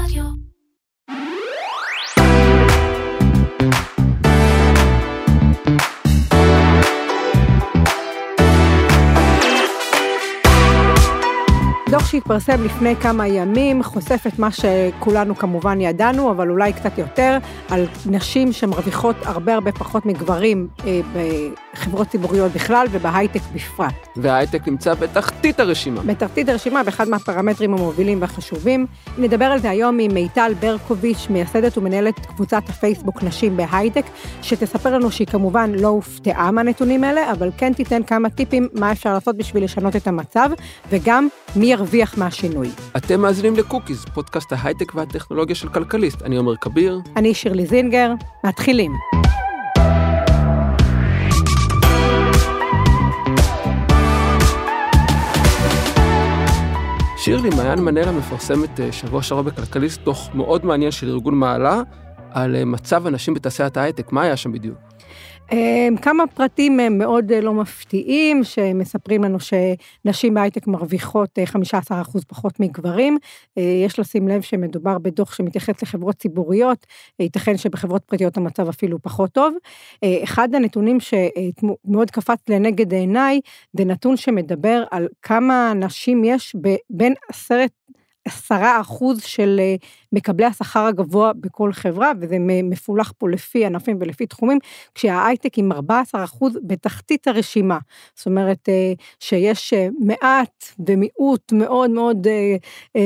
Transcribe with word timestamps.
Radio. 0.00 0.49
שהתפרסם 12.20 12.64
לפני 12.64 12.96
כמה 12.96 13.28
ימים 13.28 13.82
חושף 13.82 14.24
את 14.26 14.38
מה 14.38 14.48
שכולנו 14.50 15.36
כמובן 15.36 15.80
ידענו, 15.80 16.30
אבל 16.30 16.50
אולי 16.50 16.72
קצת 16.72 16.98
יותר, 16.98 17.38
על 17.68 17.86
נשים 18.06 18.52
שמרוויחות 18.52 19.16
הרבה 19.22 19.54
הרבה 19.54 19.72
פחות 19.72 20.06
מגברים 20.06 20.68
אה, 20.86 21.00
בחברות 21.74 22.08
ציבוריות 22.08 22.52
בכלל 22.52 22.86
ובהייטק 22.90 23.40
בפרט. 23.54 23.94
וההייטק 24.16 24.68
נמצא 24.68 24.94
בתחתית 24.94 25.60
הרשימה. 25.60 26.00
בתחתית 26.02 26.48
הרשימה, 26.48 26.82
באחד 26.82 27.08
מהפרמטרים 27.08 27.74
המובילים 27.74 28.20
והחשובים. 28.20 28.86
נדבר 29.18 29.44
על 29.44 29.58
זה 29.58 29.70
היום 29.70 29.98
עם 29.98 30.14
מיטל 30.14 30.52
ברקוביץ', 30.60 31.26
מייסדת 31.30 31.78
ומנהלת 31.78 32.26
קבוצת 32.26 32.62
הפייסבוק 32.68 33.22
נשים 33.22 33.56
בהייטק, 33.56 34.04
שתספר 34.42 34.94
לנו 34.94 35.10
שהיא 35.10 35.26
כמובן 35.26 35.72
לא 35.74 35.88
הופתעה 35.88 36.50
מהנתונים 36.50 37.04
האלה, 37.04 37.32
אבל 37.32 37.50
כן 37.56 37.72
תיתן 37.72 38.02
כמה 38.02 38.30
טיפים 38.30 38.68
מה 38.74 38.92
אפשר 38.92 39.14
לעשות 39.14 39.36
בשביל 39.36 39.64
לשנות 39.64 39.96
את 39.96 40.06
המצב, 40.06 40.50
וגם 40.90 41.28
מי 41.56 41.66
ירוויח 41.66 42.09
מהשינוי. 42.18 42.70
אתם 42.96 43.20
מאזינים 43.20 43.56
לקוקיז, 43.56 44.04
פודקאסט 44.14 44.52
ההייטק 44.52 44.94
והטכנולוגיה 44.94 45.56
של 45.56 45.68
כלכליסט. 45.68 46.22
אני 46.22 46.36
עומר 46.36 46.56
כביר. 46.56 47.00
אני 47.16 47.34
שירלי 47.34 47.66
זינגר, 47.66 48.12
מתחילים. 48.46 48.92
שירלי 57.16 57.50
מעיין 57.56 57.78
מנלה 57.78 58.12
מפרסמת 58.12 58.80
אה, 58.80 58.92
שבוע 58.92 59.22
שעבר 59.22 59.42
בכלכליסט 59.42 60.00
דוח 60.04 60.28
מאוד 60.34 60.66
מעניין 60.66 60.90
של 60.90 61.08
ארגון 61.08 61.34
מעלה 61.34 61.82
על 62.30 62.56
אה, 62.56 62.64
מצב 62.64 63.06
הנשים 63.06 63.34
בתעשיית 63.34 63.76
ההייטק. 63.76 64.12
מה 64.12 64.22
היה 64.22 64.36
שם 64.36 64.52
בדיוק? 64.52 64.89
אמ, 65.52 65.96
כמה 66.02 66.26
פרטים 66.26 66.80
הם 66.80 66.98
מאוד 66.98 67.32
אה, 67.32 67.40
לא 67.40 67.54
מפתיעים, 67.54 68.44
שמספרים 68.44 69.24
לנו 69.24 69.38
שנשים 69.40 70.34
בהייטק 70.34 70.66
מרוויחות 70.66 71.38
15% 71.38 71.92
אה, 71.92 72.02
פחות 72.28 72.60
מגברים. 72.60 73.18
אה, 73.58 73.62
יש 73.62 73.98
לשים 73.98 74.28
לב 74.28 74.42
שמדובר 74.42 74.98
בדוח 74.98 75.34
שמתייחס 75.34 75.82
לחברות 75.82 76.16
ציבוריות, 76.16 76.86
ייתכן 77.20 77.56
שבחברות 77.56 78.04
פרטיות 78.04 78.36
המצב 78.36 78.68
אפילו 78.68 79.02
פחות 79.02 79.32
טוב. 79.32 79.54
אחד 80.24 80.54
הנתונים 80.54 80.98
שמאוד 81.00 82.10
קפץ 82.10 82.38
לנגד 82.48 82.92
עיניי, 82.92 83.40
זה 83.72 83.84
נתון 83.84 84.16
שמדבר 84.16 84.84
על 84.90 85.08
כמה 85.22 85.72
נשים 85.74 86.24
יש 86.24 86.56
בין 86.90 87.14
עשרת 87.28 87.70
עשרה 88.24 88.80
אחוז 88.80 89.22
של 89.22 89.60
מקבלי 90.12 90.46
השכר 90.46 90.86
הגבוה 90.86 91.32
בכל 91.32 91.72
חברה, 91.72 92.12
וזה 92.20 92.36
מפולח 92.40 93.12
פה 93.18 93.30
לפי 93.30 93.66
ענפים 93.66 93.96
ולפי 94.00 94.26
תחומים, 94.26 94.58
כשההייטק 94.94 95.58
עם 95.58 95.72
14 95.72 96.24
אחוז 96.24 96.58
בתחתית 96.62 97.28
הרשימה. 97.28 97.78
זאת 98.14 98.26
אומרת 98.26 98.68
אה, 98.68 98.92
שיש 99.20 99.72
אה, 99.72 99.88
מעט 100.00 100.64
ומיעוט 100.88 101.52
מאוד 101.52 101.90
מאוד 101.90 102.26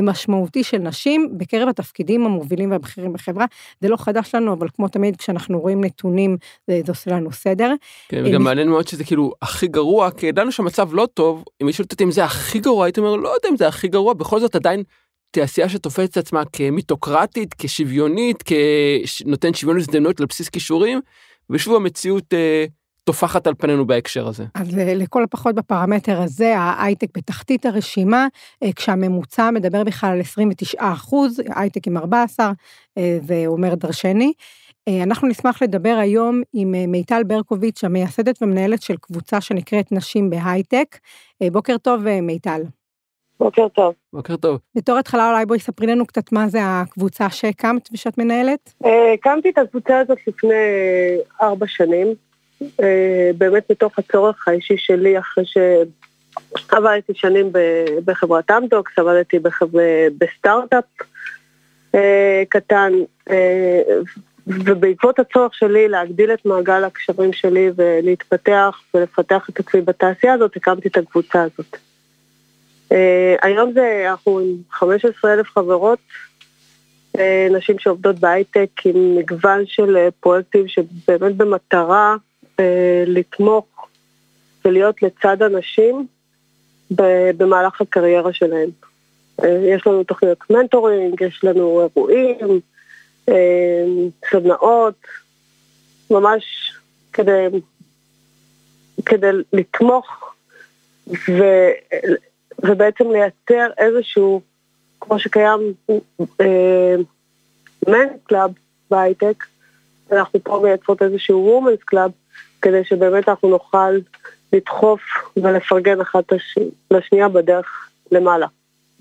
משמעותי 0.02 0.64
של 0.64 0.78
נשים 0.78 1.28
בקרב 1.36 1.68
התפקידים 1.68 2.26
המובילים 2.26 2.70
והבכירים 2.70 3.12
בחברה. 3.12 3.46
זה 3.80 3.88
לא 3.88 3.96
חדש 3.96 4.34
לנו, 4.34 4.52
אבל 4.52 4.68
כמו 4.74 4.88
תמיד 4.88 5.16
כשאנחנו 5.16 5.60
רואים 5.60 5.84
נתונים 5.84 6.36
זה, 6.66 6.80
עושה 6.88 7.10
לנו 7.10 7.32
סדר. 7.32 7.74
כן, 8.08 8.22
וגם 8.26 8.42
מעניין 8.42 8.68
מאוד 8.68 8.88
שזה 8.88 9.04
כאילו 9.04 9.32
הכי 9.42 9.66
גרוע, 9.66 10.10
כי 10.10 10.26
ידענו 10.26 10.52
שהמצב 10.52 10.94
לא 10.94 11.08
טוב, 11.14 11.44
אם 11.62 11.66
מישהו 11.66 11.84
אם 12.02 12.10
זה 12.10 12.24
הכי 12.24 12.58
גרוע, 12.58 12.84
הייתי 12.86 13.00
אומר, 13.00 13.16
לא 13.16 13.28
יודע 13.28 13.48
אם 13.48 13.56
זה 13.56 13.68
הכי 13.68 13.88
גרוע, 13.88 14.14
בכל 14.14 14.40
זאת 14.40 14.54
עדיין 14.56 14.82
תעשייה 15.34 15.68
שתופסת 15.68 16.10
את 16.10 16.16
עצמה 16.16 16.42
כמיטוקרטית, 16.52 17.54
כשוויונית, 17.58 18.42
כנותן 18.42 19.54
שוויון 19.54 19.78
הזדמנות 19.78 20.20
על 20.20 20.26
בסיס 20.26 20.48
כישורים, 20.48 21.00
ושוב 21.50 21.74
המציאות 21.74 22.34
אה, 22.34 22.64
טופחת 23.04 23.46
על 23.46 23.54
פנינו 23.58 23.86
בהקשר 23.86 24.28
הזה. 24.28 24.44
אז 24.54 24.78
אה, 24.78 24.94
לכל 24.94 25.24
הפחות 25.24 25.54
בפרמטר 25.54 26.20
הזה, 26.20 26.58
ההייטק 26.58 27.08
בתחתית 27.16 27.66
הרשימה, 27.66 28.26
אה, 28.62 28.72
כשהממוצע 28.72 29.50
מדבר 29.50 29.84
בכלל 29.84 30.10
על 30.10 30.20
29 30.20 30.92
אחוז, 30.92 31.40
הייטק 31.54 31.86
עם 31.86 31.96
14, 31.96 32.52
אה, 32.98 33.18
זה 33.26 33.42
אומר 33.46 33.74
דרשני. 33.74 34.32
אנחנו 35.02 35.28
נשמח 35.28 35.62
לדבר 35.62 35.96
היום 36.00 36.42
עם 36.52 36.74
מיטל 36.88 37.22
ברקוביץ', 37.26 37.84
המייסדת 37.84 38.42
ומנהלת 38.42 38.82
של 38.82 38.96
קבוצה 38.96 39.40
שנקראת 39.40 39.92
נשים 39.92 40.30
בהייטק. 40.30 40.98
בוקר 41.52 41.78
טוב, 41.78 42.02
מיטל. 42.22 42.62
בוקר 43.40 43.68
טוב. 43.68 43.94
בוקר 44.12 44.36
טוב. 44.36 44.58
בתור 44.74 44.98
התחלה 44.98 45.30
אולי 45.30 45.46
בואי 45.46 45.58
ספרי 45.58 45.86
לנו 45.86 46.06
קצת 46.06 46.32
מה 46.32 46.48
זה 46.48 46.58
הקבוצה 46.62 47.30
שהקמת 47.30 47.88
ושאת 47.92 48.18
מנהלת. 48.18 48.74
אה, 48.84 49.12
הקמתי 49.12 49.50
את 49.50 49.58
הקבוצה 49.58 49.98
הזאת 49.98 50.18
לפני 50.26 50.54
ארבע 51.42 51.66
שנים, 51.66 52.06
אה, 52.62 53.30
באמת 53.38 53.70
מתוך 53.70 53.98
הצורך 53.98 54.48
האישי 54.48 54.76
שלי 54.76 55.18
אחרי 55.18 55.44
שעבדתי 55.46 57.14
שנים 57.14 57.52
בחברת 58.04 58.50
אמדוקס, 58.50 58.98
עבדתי 58.98 59.38
בסטארט-אפ 60.18 60.84
אה, 61.94 62.42
קטן, 62.48 62.92
ובעקבות 64.46 65.18
הצורך 65.18 65.54
שלי 65.54 65.88
להגדיל 65.88 66.32
את 66.32 66.46
מעגל 66.46 66.84
הקשרים 66.84 67.32
שלי 67.32 67.70
ולהתפתח 67.76 68.80
ולפתח 68.94 69.46
את 69.50 69.60
עצמי 69.60 69.80
בתעשייה 69.80 70.32
הזאת, 70.32 70.56
הקמתי 70.56 70.88
את 70.88 70.96
הקבוצה 70.96 71.42
הזאת. 71.42 71.76
Uh, 72.92 72.96
היום 73.42 73.72
זה, 73.72 74.06
אנחנו 74.10 74.38
עם 74.38 74.56
15 74.70 75.32
אלף 75.32 75.50
חברות, 75.50 75.98
uh, 77.16 77.20
נשים 77.50 77.78
שעובדות 77.78 78.18
בהייטק 78.18 78.70
עם 78.84 79.16
מגוון 79.16 79.66
של 79.66 79.96
uh, 79.96 80.10
פרויקטים 80.20 80.68
שבאמת 80.68 81.36
במטרה 81.36 82.16
לתמוך 83.06 83.88
ולהיות 84.64 85.02
לצד 85.02 85.42
אנשים 85.42 86.06
במהלך 87.36 87.80
הקריירה 87.80 88.32
שלהם. 88.32 88.68
יש 89.42 89.86
לנו 89.86 90.04
תוכניות 90.04 90.50
mentoring, 90.50 91.20
יש 91.20 91.40
לנו 91.44 91.80
אירועים, 91.80 92.60
סדנאות, 94.30 94.94
ממש 96.10 96.44
כדי, 97.12 97.46
כדי 99.06 99.30
לתמוך 99.52 100.34
ו... 101.06 101.42
ובעצם 102.62 103.04
לייצר 103.10 103.70
איזשהו, 103.78 104.40
כמו 105.00 105.18
שקיים 105.18 105.74
men's 107.88 108.10
club 108.24 108.50
בהייטק, 108.90 109.44
אנחנו 110.12 110.40
פה 110.42 110.60
מייצרות 110.62 111.02
איזשהו 111.02 111.44
women's 111.44 111.78
club, 111.84 112.10
כדי 112.62 112.84
שבאמת 112.84 113.28
אנחנו 113.28 113.48
נוכל 113.48 113.92
לדחוף 114.52 115.00
ולפרגן 115.36 116.00
אחת 116.00 116.24
לשנייה 116.90 117.28
בדרך 117.28 117.90
למעלה 118.12 118.46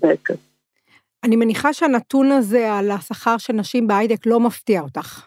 בעצם. 0.00 0.34
אני 1.24 1.36
מניחה 1.36 1.72
שהנתון 1.72 2.32
הזה 2.32 2.72
על 2.72 2.90
השכר 2.90 3.38
של 3.38 3.52
נשים 3.52 3.86
בהייטק 3.86 4.26
לא 4.26 4.40
מפתיע 4.40 4.80
אותך. 4.80 5.26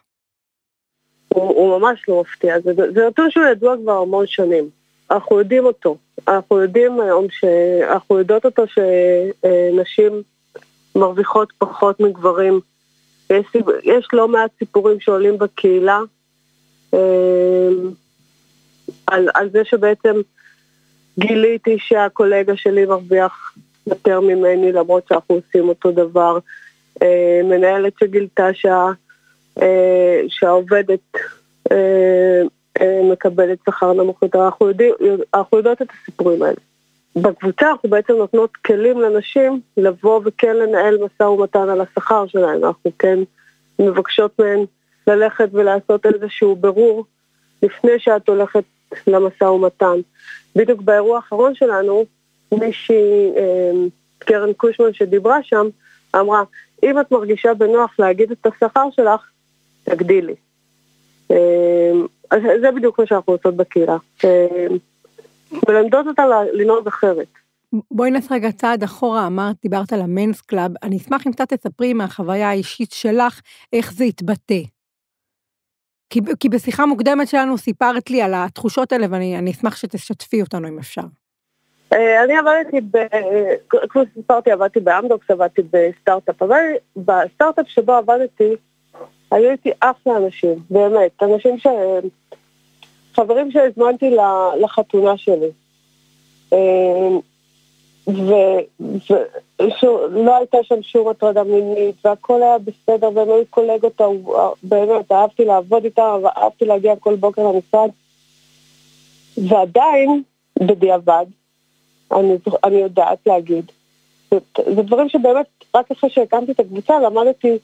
הוא, 1.27 1.43
הוא 1.43 1.79
ממש 1.79 2.09
לא 2.09 2.21
מפתיע, 2.21 2.59
זה, 2.59 2.71
זה 2.93 3.07
נתון 3.07 3.31
שהוא 3.31 3.45
ידוע 3.45 3.75
כבר 3.83 3.97
המון 3.97 4.27
שנים. 4.27 4.69
אנחנו 5.11 5.39
יודעים 5.39 5.65
אותו. 5.65 5.97
אנחנו 6.27 6.61
יודעים 6.61 7.01
היום 7.01 7.25
ש... 7.29 7.43
אנחנו 7.91 8.19
יודעות 8.19 8.45
אותו 8.45 8.63
שנשים 8.67 10.21
מרוויחות 10.95 11.53
פחות 11.57 11.99
מגברים. 11.99 12.59
יש, 13.29 13.45
יש 13.83 14.07
לא 14.13 14.27
מעט 14.27 14.51
סיפורים 14.59 14.99
שעולים 14.99 15.37
בקהילה 15.37 15.99
אה, 16.93 17.69
על, 19.07 19.29
על 19.33 19.49
זה 19.49 19.65
שבעצם 19.65 20.15
גיליתי 21.19 21.77
שהקולגה 21.79 22.55
שלי 22.55 22.85
מרוויח 22.85 23.55
יותר 23.87 24.21
ממני 24.21 24.71
למרות 24.71 25.07
שאנחנו 25.09 25.35
עושים 25.35 25.69
אותו 25.69 25.91
דבר. 25.91 26.37
אה, 27.01 27.41
מנהלת 27.43 27.93
שגילתה 27.99 28.47
שה, 28.53 28.85
אה, 29.61 30.21
שהעובדת 30.27 31.17
מקבלת 33.11 33.57
שכר 33.65 33.93
נמוך 33.93 34.23
יותר, 34.23 34.45
אנחנו, 34.45 34.67
יודעות 35.57 35.81
את 35.81 35.87
הסיפורים 36.01 36.43
האלה. 36.43 36.57
בקבוצה 37.15 37.71
אנחנו 37.71 37.89
בעצם 37.89 38.13
נותנות 38.13 38.57
כלים 38.57 39.01
לנשים 39.01 39.61
לבוא 39.77 40.21
וכן 40.25 40.55
לנהל 40.55 40.97
משא 40.97 41.23
ומתן 41.23 41.69
על 41.69 41.81
השכר 41.81 42.27
שלהן, 42.27 42.63
אנחנו 42.63 42.91
כן 42.99 43.19
מבקשות 43.79 44.39
מהן 44.39 44.65
ללכת 45.07 45.49
ולעשות 45.53 46.05
איזשהו 46.05 46.55
ברור 46.55 47.05
לפני 47.63 47.99
שאת 47.99 48.29
הולכת 48.29 48.63
למשא 49.07 49.43
ומתן. 49.43 49.99
בדיוק 50.55 50.81
באירוע 50.81 51.15
האחרון 51.15 51.55
שלנו, 51.55 52.05
מישהי, 52.51 53.31
אה, 53.37 53.71
קרן 54.19 54.53
קושמן 54.53 54.93
שדיברה 54.93 55.43
שם, 55.43 55.67
אמרה, 56.15 56.43
אם 56.83 56.99
את 56.99 57.11
מרגישה 57.11 57.53
בנוח 57.53 57.99
להגיד 57.99 58.31
את 58.31 58.45
השכר 58.45 58.87
שלך, 58.91 59.29
תגדילי. 59.83 60.35
אה, 61.31 61.91
אז 62.31 62.41
זה 62.61 62.71
בדיוק 62.71 62.99
מה 62.99 63.05
שאנחנו 63.05 63.33
עושות 63.33 63.55
בקהילה. 63.55 63.97
מלמדות 65.69 66.07
אותה 66.07 66.23
לנהוג 66.53 66.87
אחרת. 66.87 67.27
בואי 67.91 68.11
נעשה 68.11 68.35
רגע 68.35 68.51
צעד 68.51 68.83
אחורה, 68.83 69.27
אמרת, 69.27 69.55
דיברת 69.61 69.93
על 69.93 70.01
ה 70.01 70.08
men's 70.08 70.41
club, 70.41 70.71
אני 70.83 70.97
אשמח 70.97 71.27
אם 71.27 71.31
קצת 71.31 71.53
תספרי 71.53 71.93
מהחוויה 71.93 72.49
האישית 72.49 72.91
שלך, 72.91 73.41
איך 73.73 73.93
זה 73.93 74.03
התבטא. 74.03 74.61
כי, 76.09 76.19
כי 76.39 76.49
בשיחה 76.49 76.85
מוקדמת 76.85 77.27
שלנו 77.27 77.57
סיפרת 77.57 78.09
לי 78.09 78.21
על 78.21 78.33
התחושות 78.35 78.91
האלה, 78.91 79.07
ואני 79.09 79.51
אשמח 79.51 79.75
שתשתפי 79.75 80.41
אותנו 80.41 80.67
אם 80.67 80.79
אפשר. 80.79 81.01
אה, 81.93 82.23
אני 82.23 82.33
עבדתי, 82.37 82.81
ב, 82.81 82.97
כמו 83.89 84.01
שסיפרתי, 84.11 84.51
עבדתי 84.51 84.79
באמדוקס, 84.79 85.31
עבדתי 85.31 85.61
בסטארט-אפ, 85.71 86.41
אבל 86.41 86.63
בסטארט-אפ 86.97 87.65
שבו 87.67 87.93
עבדתי, 87.93 88.55
היו 89.31 89.51
איתי 89.51 89.71
אחלה 89.79 90.17
אנשים, 90.17 90.55
באמת, 90.69 91.23
אנשים 91.23 91.59
ש... 91.59 91.67
חברים 93.13 93.51
שהזמנתי 93.51 94.15
לחתונה 94.61 95.17
שלי. 95.17 95.49
אה, 96.53 97.17
ולא 98.07 100.37
הייתה 100.37 100.57
שם 100.63 100.81
שום 100.81 101.07
הטרדה 101.07 101.43
מינית, 101.43 101.95
והכל 102.05 102.43
היה 102.43 102.57
בסדר, 102.57 103.09
והם 103.15 103.29
היו 103.29 103.43
קולגות, 103.49 104.01
באמת, 104.63 105.11
אהבתי 105.11 105.45
לעבוד 105.45 105.83
איתם, 105.83 106.19
ואהבתי 106.23 106.65
להגיע 106.65 106.95
כל 106.95 107.15
בוקר 107.15 107.51
למשרד. 107.51 107.89
ועדיין, 109.37 110.23
בדיעבד, 110.59 111.25
אני, 112.11 112.33
אני 112.63 112.75
יודעת 112.75 113.17
להגיד, 113.25 113.71
זה, 114.31 114.37
זה 114.75 114.81
דברים 114.81 115.09
שבאמת, 115.09 115.45
רק 115.75 115.91
אחרי 115.91 116.09
שהקמתי 116.09 116.51
את 116.51 116.59
הקבוצה, 116.59 116.99
למדתי, 116.99 117.51
אה, 117.51 117.57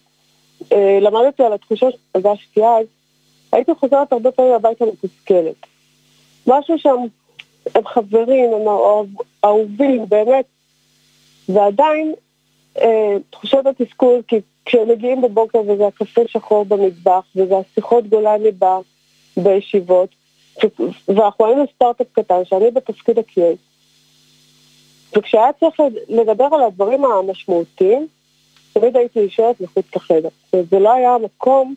למדתי 1.01 1.43
על 1.43 1.53
התחושות 1.53 1.93
שהרגשתי 2.13 2.63
אז, 2.63 2.85
הייתי 3.51 3.71
חוזרת 3.75 4.13
הרבה 4.13 4.31
פעמים 4.31 4.53
הביתה 4.53 4.85
מתוסכלת. 4.85 5.55
משהו 6.47 6.79
שם 6.79 6.95
הם 7.75 7.85
חברים, 7.85 8.53
הם 8.53 8.67
אהובים, 9.45 10.09
באמת. 10.09 10.45
ועדיין 11.49 12.13
אה, 12.81 13.17
תחושת 13.29 13.65
התסכול, 13.65 14.21
כי 14.27 14.35
כשהם 14.65 14.89
מגיעים 14.89 15.21
בבוקר 15.21 15.59
וזה 15.67 15.87
הקפה 15.87 16.21
שחור 16.27 16.65
במטבח, 16.65 17.23
וזה 17.35 17.53
השיחות 17.57 18.07
גולני 18.07 18.51
ב, 18.59 18.65
בישיבות, 19.37 20.09
ואנחנו 21.07 21.45
היינו 21.45 21.63
סטארט-אפ 21.75 22.07
קטן, 22.13 22.45
שאני 22.45 22.71
בתפקיד 22.71 23.19
ה-QA, 23.19 23.57
וכשהיה 25.17 25.53
צריך 25.59 25.75
לדבר 26.09 26.47
על 26.51 26.63
הדברים 26.63 27.05
המשמעותיים, 27.05 28.07
תמיד 28.73 28.97
הייתי 28.97 29.25
נשארת 29.25 29.61
מחוץ 29.61 29.85
לחדר. 29.95 30.29
וזה 30.53 30.79
לא 30.79 30.93
היה 30.93 31.15
המקום 31.15 31.75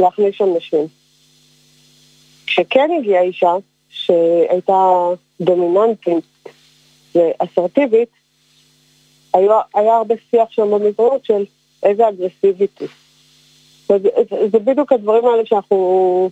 להכניס 0.00 0.34
שם 0.34 0.56
נשים. 0.56 0.86
כשכן 2.46 2.90
הגיעה 2.98 3.22
אישה, 3.22 3.52
שהייתה 3.88 5.08
דומיננטית 5.40 6.24
ואסרטיבית, 7.14 8.08
היה, 9.34 9.60
היה 9.74 9.96
הרבה 9.96 10.14
שיח 10.30 10.50
שם 10.50 10.70
במזרעות 10.70 11.24
של 11.24 11.44
איזה 11.82 12.08
אגרסיבית 12.08 12.80
היא. 12.80 12.88
זה, 13.88 13.96
זה 14.52 14.58
בדיוק 14.58 14.92
הדברים 14.92 15.24
האלה 15.26 15.46
שאנחנו... 15.46 16.30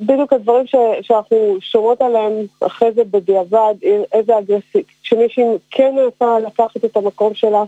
בדיוק 0.00 0.32
הדברים 0.32 0.66
ש, 0.66 0.74
שאנחנו 1.02 1.56
שומעות 1.60 2.02
עליהם 2.02 2.32
אחרי 2.66 2.92
זה 2.92 3.04
בדיעבד, 3.04 3.74
איזה 4.12 4.38
אגרסיבית. 4.38 4.86
כשמישהי 5.02 5.44
כן 5.70 5.94
מנסה 5.94 6.38
לקחת 6.38 6.84
את 6.84 6.96
המקום 6.96 7.34
שלה, 7.34 7.62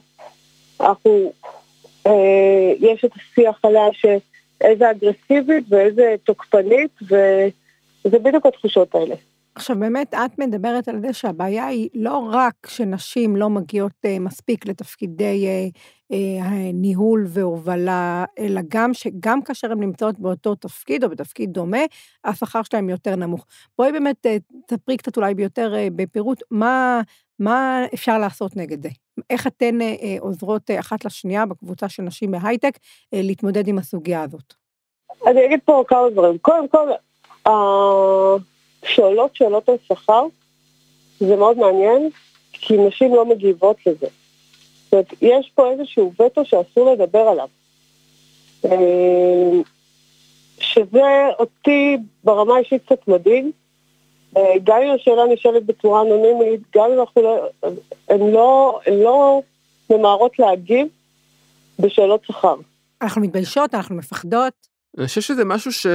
אנחנו... 0.81 1.33
אה, 2.07 2.73
יש 2.81 3.05
את 3.05 3.11
השיח 3.17 3.61
עליה 3.63 3.85
שאיזה 3.93 4.91
אגרסיבית 4.91 5.65
ואיזה 5.69 6.15
תוקפנית, 6.25 6.91
ו... 7.11 7.15
זה 8.11 8.19
בדיוק 8.19 8.47
התחושות 8.47 8.95
האלה. 8.95 9.15
עכשיו 9.55 9.77
באמת 9.79 10.15
את 10.15 10.39
מדברת 10.39 10.89
על 10.89 11.01
זה 11.01 11.13
שהבעיה 11.13 11.67
היא 11.67 11.89
לא 11.95 12.29
רק 12.33 12.55
שנשים 12.67 13.37
לא 13.37 13.51
מגיעות 13.51 13.93
אה, 14.05 14.19
מספיק 14.19 14.67
לתפקידי 14.67 15.47
אה, 15.47 15.67
ניהול 16.73 17.25
והובלה, 17.29 18.25
אלא 18.39 18.61
גם 18.69 18.95
שגם 18.95 19.43
כאשר 19.43 19.73
הן 19.73 19.81
נמצאות 19.81 20.19
באותו 20.19 20.55
תפקיד 20.55 21.05
או 21.05 21.09
בתפקיד 21.09 21.53
דומה, 21.53 21.79
השכר 22.25 22.63
שלהן 22.63 22.91
יותר 22.91 23.17
נמוך. 23.17 23.47
בואי 23.79 23.93
באמת 23.93 24.27
אה, 24.27 24.37
תספרי 24.67 24.97
קצת 24.97 25.17
אולי 25.17 25.35
ביותר 25.35 25.75
אה, 25.75 25.89
בפירוט, 25.97 26.43
מה, 26.51 27.01
מה 27.39 27.85
אפשר 27.95 28.19
לעשות 28.19 28.57
נגד 28.57 28.83
זה? 28.83 28.89
איך 29.31 29.47
אתן 29.47 29.83
אה, 29.83 29.95
אה, 30.03 30.17
עוזרות 30.21 30.71
אה, 30.71 30.81
אחת 30.81 31.05
לשנייה 31.05 31.47
בקבוצה 31.47 31.89
של 31.89 32.03
נשים 32.03 32.31
בהייטק 32.31 32.79
אה, 33.15 33.21
להתמודד 33.23 33.69
עם 33.69 33.79
הסוגיה 33.79 34.23
הזאת? 34.23 34.55
אני 35.27 35.47
אגיד 35.47 35.61
פה 35.65 35.85
כמה 35.89 36.11
דברים. 36.13 36.39
קודם 36.39 36.69
כל, 36.69 36.89
השאלות 37.47 39.37
שאלות 39.37 39.69
על 39.69 39.75
שכר, 39.89 40.27
זה 41.21 41.37
מאוד 41.37 41.59
מעניין, 41.59 42.11
כי 42.53 42.77
נשים 42.77 43.15
לא 43.15 43.27
מגיבות 43.27 43.77
לזה. 43.87 44.07
זאת 44.87 44.93
אומרת, 44.93 45.13
יש 45.23 45.53
פה 45.55 45.71
איזשהו 45.71 46.13
וטו 46.21 46.45
שאסור 46.45 46.93
לדבר 46.93 47.19
עליו. 47.19 47.49
אה, 48.65 49.61
שזה 50.59 51.29
אותי 51.39 51.97
ברמה 52.25 52.55
האישית 52.55 52.83
קצת 52.87 53.09
מדאיג. 53.09 53.47
אה, 54.37 54.55
גם 54.65 54.77
אם 54.83 54.95
השאלה 54.95 55.23
נשאלת 55.33 55.67
בצורה 55.67 56.03
אנונימית, 56.03 56.61
גם 56.75 56.91
אם 56.93 57.01
אנחנו 57.01 57.23
לא, 57.23 57.49
הן 58.09 58.21
לא, 58.31 58.81
לא 58.93 59.43
ממהרות 59.91 60.39
להגיב 60.39 60.87
בשאלות 61.79 62.25
שכר. 62.25 62.55
אנחנו 63.03 63.21
מתביישות, 63.21 63.75
אנחנו 63.75 63.95
מפחדות. 63.95 64.53
אני 64.99 65.07
חושב 65.07 65.21
שזה 65.21 65.45
משהו 65.45 65.73
ש... 65.73 65.87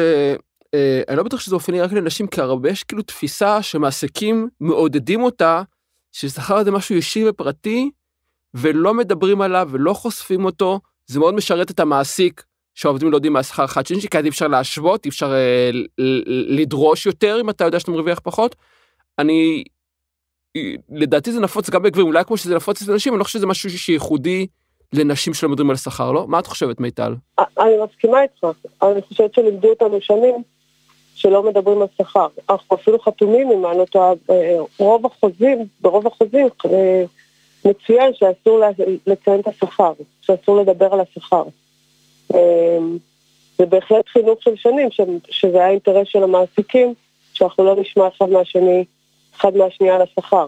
אה, 0.74 1.02
אני 1.10 1.18
לא 1.18 1.24
בטוח 1.24 1.40
שזה 1.40 1.56
אופייני 1.56 1.82
רק 1.82 1.92
לנשים, 1.94 2.28
כי 2.28 2.42
הרבה 2.42 2.70
יש 2.70 2.84
כאילו 2.84 3.02
תפיסה 3.02 3.62
שמעסיקים 3.62 4.50
מעודדים 4.60 5.24
אותה, 5.24 5.64
ששכר 6.12 6.64
זה 6.64 6.72
משהו 6.72 6.96
אישי 6.96 7.30
ופרטי, 7.30 7.92
ולא 8.54 8.94
מדברים 8.94 9.42
עליו 9.42 9.70
ולא 9.72 9.94
חושפים 9.94 10.46
אותו, 10.46 10.80
זה 11.06 11.20
מאוד 11.20 11.34
משרת 11.34 11.72
את 11.72 11.80
המעסיק, 11.80 12.44
שהעובדים 12.76 13.12
לא 13.12 13.18
יודעים 13.18 13.34
מה 13.34 13.44
שכר 13.44 13.66
אחד 13.66 13.86
שני, 13.86 14.02
כי 14.02 14.18
אז 14.18 14.24
אי 14.24 14.30
אפשר 14.30 14.48
להשוות, 14.48 15.06
אי 15.06 15.10
אפשר 15.10 15.34
אה, 15.34 15.70
לדרוש 16.48 17.06
יותר 17.06 17.38
אם 17.42 17.50
אתה 17.50 17.64
יודע 17.64 17.80
שאתה 17.80 17.92
מרוויח 17.92 18.20
פחות. 18.24 18.56
אני, 19.20 19.64
לדעתי 20.90 21.32
זה 21.32 21.40
נפוץ 21.40 21.70
גם 21.70 21.84
בגברים, 21.84 22.08
אולי 22.08 22.26
כמו 22.26 22.38
שזה 22.38 22.56
נפוץ 22.56 22.82
אצל 22.82 22.96
נשים, 22.96 23.14
אני 23.14 23.20
לא 23.20 23.24
חושב 23.24 23.40
שזה 23.40 23.48
משהו 23.48 23.70
שייחודי 23.70 24.48
לנשים 24.94 25.34
שלא 25.34 25.50
מדברים 25.50 25.70
על 25.70 25.76
שכר, 25.76 26.12
לא? 26.12 26.28
מה 26.28 26.40
את 26.40 26.48
חושבת, 26.48 26.80
מיטל? 26.80 27.16
אני 27.40 27.74
מסכימה 27.84 28.22
איתך, 28.22 28.48
אני 28.84 29.02
חושבת 29.02 29.34
שלימדו 29.34 29.70
אותנו 29.70 30.02
שנים 30.02 30.36
שלא 31.16 31.44
מדברים 31.44 31.82
על 31.82 31.88
שכר. 31.98 32.28
אנחנו 32.50 32.76
אפילו 32.76 33.00
חתומים, 33.00 33.52
אם 33.52 33.66
אני 33.66 33.78
לא 33.78 33.86
טועה, 33.86 34.14
אה, 34.30 34.58
רוב 34.80 35.06
החוזים, 35.06 35.66
ברוב 35.82 36.08
החוזים 36.08 36.48
אה, 36.66 37.04
מצוין 37.66 38.14
שאסור 38.14 38.62
לציין 39.08 39.40
את 39.40 39.48
השכר, 39.48 39.94
שאסור 40.22 40.58
לדבר 40.62 40.94
על 40.94 41.00
השכר. 41.00 41.44
אה, 42.34 42.78
זה 43.58 43.66
בהחלט 43.66 44.08
חינוך 44.08 44.44
של 44.44 44.56
שנים, 44.56 44.90
שזה 45.30 45.58
היה 45.58 45.70
אינטרס 45.70 46.08
של 46.08 46.24
המעסיקים, 46.24 46.94
שאנחנו 47.34 47.64
לא 47.64 47.76
נשמע 47.82 48.08
אחד 48.08 48.30
מהשני, 48.30 48.86
אחד 49.36 49.56
מהשנייה 49.56 49.96
על 49.96 50.02
השכר. 50.02 50.46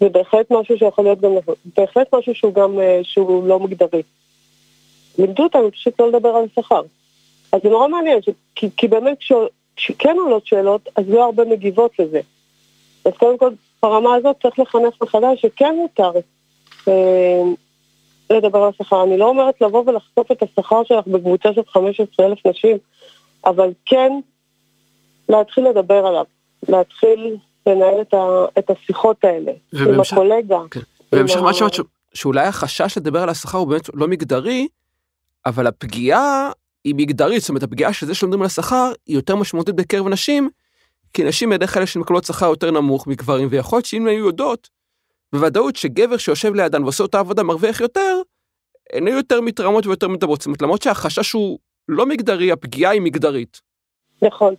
זה 0.00 0.08
בהחלט 0.08 0.50
משהו 0.50 0.78
שיכול 0.78 1.04
להיות 1.04 1.20
גם, 1.20 1.30
בהחלט 1.76 2.14
משהו 2.14 2.34
שהוא 2.34 2.54
גם, 2.54 2.78
שהוא 3.02 3.48
לא 3.48 3.60
מגדרי. 3.60 4.02
לימדו 5.18 5.42
אותנו 5.42 5.72
פשוט 5.72 6.00
לא 6.00 6.08
לדבר 6.08 6.28
על 6.28 6.44
השכר. 6.44 6.82
אז 7.52 7.60
זה 7.62 7.68
נורא 7.68 7.88
מעניין. 7.88 8.18
כי, 8.54 8.68
כי 8.76 8.88
באמת 8.88 9.18
כשכן 9.76 10.16
עולות 10.18 10.46
שאלות, 10.46 10.88
אז 10.96 11.04
לא 11.08 11.24
הרבה 11.24 11.44
מגיבות 11.44 11.98
לזה. 11.98 12.20
אז 13.04 13.12
קודם 13.18 13.38
כל, 13.38 13.50
ברמה 13.82 14.14
הזאת 14.14 14.36
צריך 14.42 14.58
לחנך 14.58 14.94
מחדש 15.02 15.42
שכן 15.42 15.74
מותר 15.76 16.12
אה, 16.88 17.42
לדבר 18.30 18.58
על 18.58 18.70
השכר. 18.80 19.04
אני 19.04 19.18
לא 19.18 19.28
אומרת 19.28 19.60
לבוא 19.60 19.84
ולחשוף 19.86 20.32
את 20.32 20.42
השכר 20.42 20.84
שלך 20.84 21.06
בקבוצה 21.06 21.48
של 21.54 21.62
15,000 21.68 22.46
נשים, 22.46 22.76
אבל 23.44 23.70
כן 23.86 24.12
להתחיל 25.28 25.68
לדבר 25.68 26.06
עליו, 26.06 26.24
להתחיל 26.68 27.36
לנהל 27.66 28.00
את, 28.00 28.14
ה, 28.14 28.44
את 28.58 28.70
השיחות 28.70 29.24
האלה 29.24 29.52
ובמשך, 29.72 30.12
עם 30.12 30.18
הקולגה. 30.18 30.58
כן. 30.70 30.80
ובהמשך 31.12 31.36
מה 31.36 31.54
שאמרת 31.54 31.72
שאולי 32.14 32.46
החשש 32.46 32.98
לדבר 32.98 33.22
על 33.22 33.28
השכר 33.28 33.58
הוא 33.58 33.68
באמת 33.68 33.90
לא 33.94 34.08
מגדרי, 34.08 34.68
אבל 35.46 35.66
הפגיעה 35.66 36.50
היא 36.84 36.94
מגדרית, 36.94 37.40
זאת 37.40 37.48
אומרת 37.48 37.62
הפגיעה 37.62 37.92
של 37.92 38.06
זה 38.06 38.14
שלומדים 38.14 38.40
על 38.40 38.46
השכר 38.46 38.92
היא 39.06 39.16
יותר 39.16 39.36
משמעותית 39.36 39.74
בקרב 39.74 40.08
נשים, 40.08 40.50
כי 41.18 41.24
נשים 41.24 41.50
בדרך 41.50 41.74
כלל 41.74 41.82
יש 41.82 41.96
מקבלות 41.96 42.24
שכר 42.24 42.46
יותר 42.46 42.70
נמוך 42.70 43.06
מגברים, 43.06 43.48
ויכול 43.50 43.76
להיות 43.76 43.84
שאם 43.84 44.06
היו 44.06 44.26
יודעות, 44.26 44.68
בוודאות 45.32 45.76
שגבר 45.76 46.16
שיושב 46.16 46.54
לידן 46.54 46.82
ועושה 46.82 47.02
אותה 47.02 47.20
עבודה 47.20 47.42
מרוויח 47.42 47.80
יותר, 47.80 48.22
הן 48.92 49.06
היו 49.06 49.16
יותר 49.16 49.40
מתרמות 49.40 49.86
ויותר 49.86 50.08
מדברות, 50.08 50.40
זאת 50.40 50.46
אומרת 50.46 50.62
למרות 50.62 50.82
שהחשש 50.82 51.32
הוא 51.32 51.58
לא 51.88 52.06
מגדרי, 52.06 52.52
הפגיעה 52.52 52.92
היא 52.92 53.00
מגדרית. 53.00 53.60
נכון. 54.22 54.54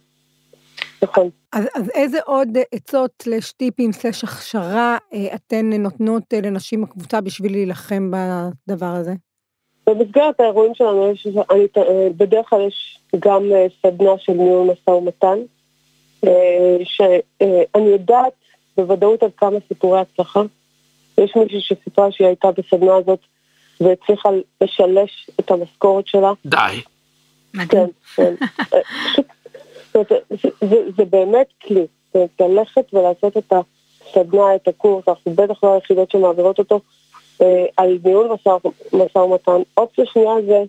נכון. 1.02 1.30
אז, 1.54 1.66
אז 1.76 1.90
איזה 1.90 2.20
עוד 2.26 2.58
עצות 2.72 3.24
לשטיפים 3.28 3.92
סלש 3.92 4.24
הכשרה 4.24 4.98
אה, 5.14 5.36
אתן 5.36 5.74
נותנות 5.74 6.34
אה, 6.34 6.42
לנשים 6.42 6.82
בקבוצה 6.82 7.22
בשביל 7.22 7.52
להילחם 7.52 8.12
בדבר 8.12 8.86
הזה? 8.96 9.14
במסגרת 9.88 10.40
האירועים 10.40 10.76
שלנו, 10.76 11.12
יש, 11.12 11.28
אני, 11.52 11.68
בדרך 12.18 12.50
כלל 12.50 12.68
יש 12.68 13.00
גם 13.20 13.44
אה, 13.52 13.68
סדנה 13.82 14.12
של 14.18 14.34
ניהול 14.34 14.68
משא 14.72 14.90
ומתן, 14.90 15.38
אה, 15.38 15.59
שאני 16.84 17.90
יודעת 17.90 18.34
בוודאות 18.78 19.24
עד 19.24 19.32
כמה 19.38 19.58
סיפורי 19.68 20.00
הצלחה. 20.00 20.42
יש 21.18 21.36
מישהי 21.36 21.62
שסיפרה 21.62 22.12
שהיא 22.12 22.28
הייתה 22.28 22.48
בסדנה 22.52 22.96
הזאת 22.96 23.20
והצליחה 23.82 24.30
לשלש 24.62 25.30
את 25.40 25.52
המשכורת 25.52 26.08
שלה. 26.08 26.32
די. 26.46 26.82
כן, 27.70 27.86
כן. 28.16 28.34
אה, 29.96 30.02
זה, 30.98 31.06
באמת 31.10 31.48
כלי. 31.68 31.86
ללכת 32.40 32.94
ולעשות 32.94 33.38
את 33.38 33.54
הסדנה, 33.54 34.56
את 34.56 34.68
הקורס, 34.68 35.04
אנחנו 35.08 35.34
בטח 35.34 35.64
לא 35.64 35.74
היחידות 35.74 36.12
שמעבירות 36.12 36.60
אותו, 36.60 36.80
אה, 37.42 37.66
על 37.78 37.98
ניהול 38.04 38.30
משא 38.94 39.18
ומתן. 39.18 39.62
אופציה 39.78 40.06
שנייה 40.06 40.34
זה 40.48 40.64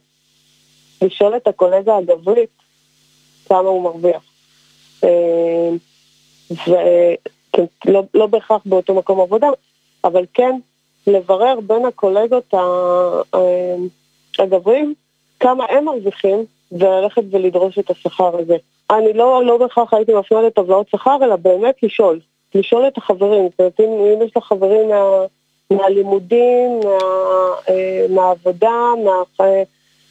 לשאול 1.06 1.36
את 1.36 1.46
הקולגה 1.46 1.96
הגברית 1.96 2.50
כמה 3.48 3.58
הוא 3.58 3.82
מרוויח. 3.82 4.29
אה, 5.04 5.70
ולא 7.86 8.02
לא 8.14 8.26
בהכרח 8.26 8.62
באותו 8.64 8.94
מקום 8.94 9.20
עבודה, 9.20 9.48
אבל 10.04 10.24
כן 10.34 10.58
לברר 11.06 11.60
בין 11.66 11.84
הקולגות 11.84 12.54
אה, 12.54 13.76
הגברים 14.38 14.94
כמה 15.40 15.64
הם 15.68 15.84
מרוויחים 15.84 16.44
וללכת 16.72 17.22
ולדרוש 17.30 17.78
את 17.78 17.90
השכר 17.90 18.38
הזה. 18.38 18.56
אני 18.90 19.12
לא, 19.12 19.44
לא 19.44 19.56
בהכרח 19.56 19.94
הייתי 19.94 20.14
מפנה 20.14 20.42
לטבלאות 20.42 20.88
שכר, 20.88 21.16
אלא 21.22 21.36
באמת 21.36 21.82
לשאול. 21.82 22.20
לשאול 22.54 22.86
את 22.86 22.98
החברים. 22.98 23.48
זאת 23.48 23.60
אומרת, 23.60 23.80
אם 23.80 24.22
יש 24.22 24.36
לך 24.36 24.44
חברים 24.44 24.88
מה, 24.88 25.24
מהלימודים, 25.70 26.80
מה, 26.84 26.98
אה, 27.68 28.06
מהעבודה, 28.10 28.90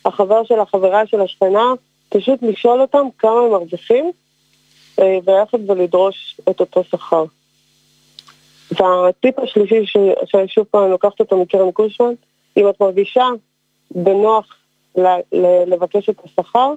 מהחבר 0.05 0.43
של 0.43 0.59
החברה 0.59 1.05
של 1.05 1.21
השכנה, 1.21 1.73
פשוט 2.09 2.39
לשאול 2.41 2.81
אותם 2.81 3.07
כמה 3.17 3.39
הם 3.39 3.51
מרוויחים, 3.51 4.11
אה, 4.99 5.17
וללכת 5.25 5.59
ולדרוש 5.67 6.41
את 6.49 6.59
אותו 6.59 6.83
שכר. 6.83 7.23
והטיפ 8.71 9.39
השלישי, 9.39 9.85
ששוב 10.25 10.65
פעם 10.71 10.89
לוקחת 10.89 11.19
אותו 11.19 11.41
מקרן 11.41 11.71
קושמן, 11.71 12.13
אם 12.57 12.69
את 12.69 12.81
מרגישה 12.81 13.25
בנוח 13.91 14.55
לבקש 15.67 16.09
את 16.09 16.19
השכר, 16.23 16.73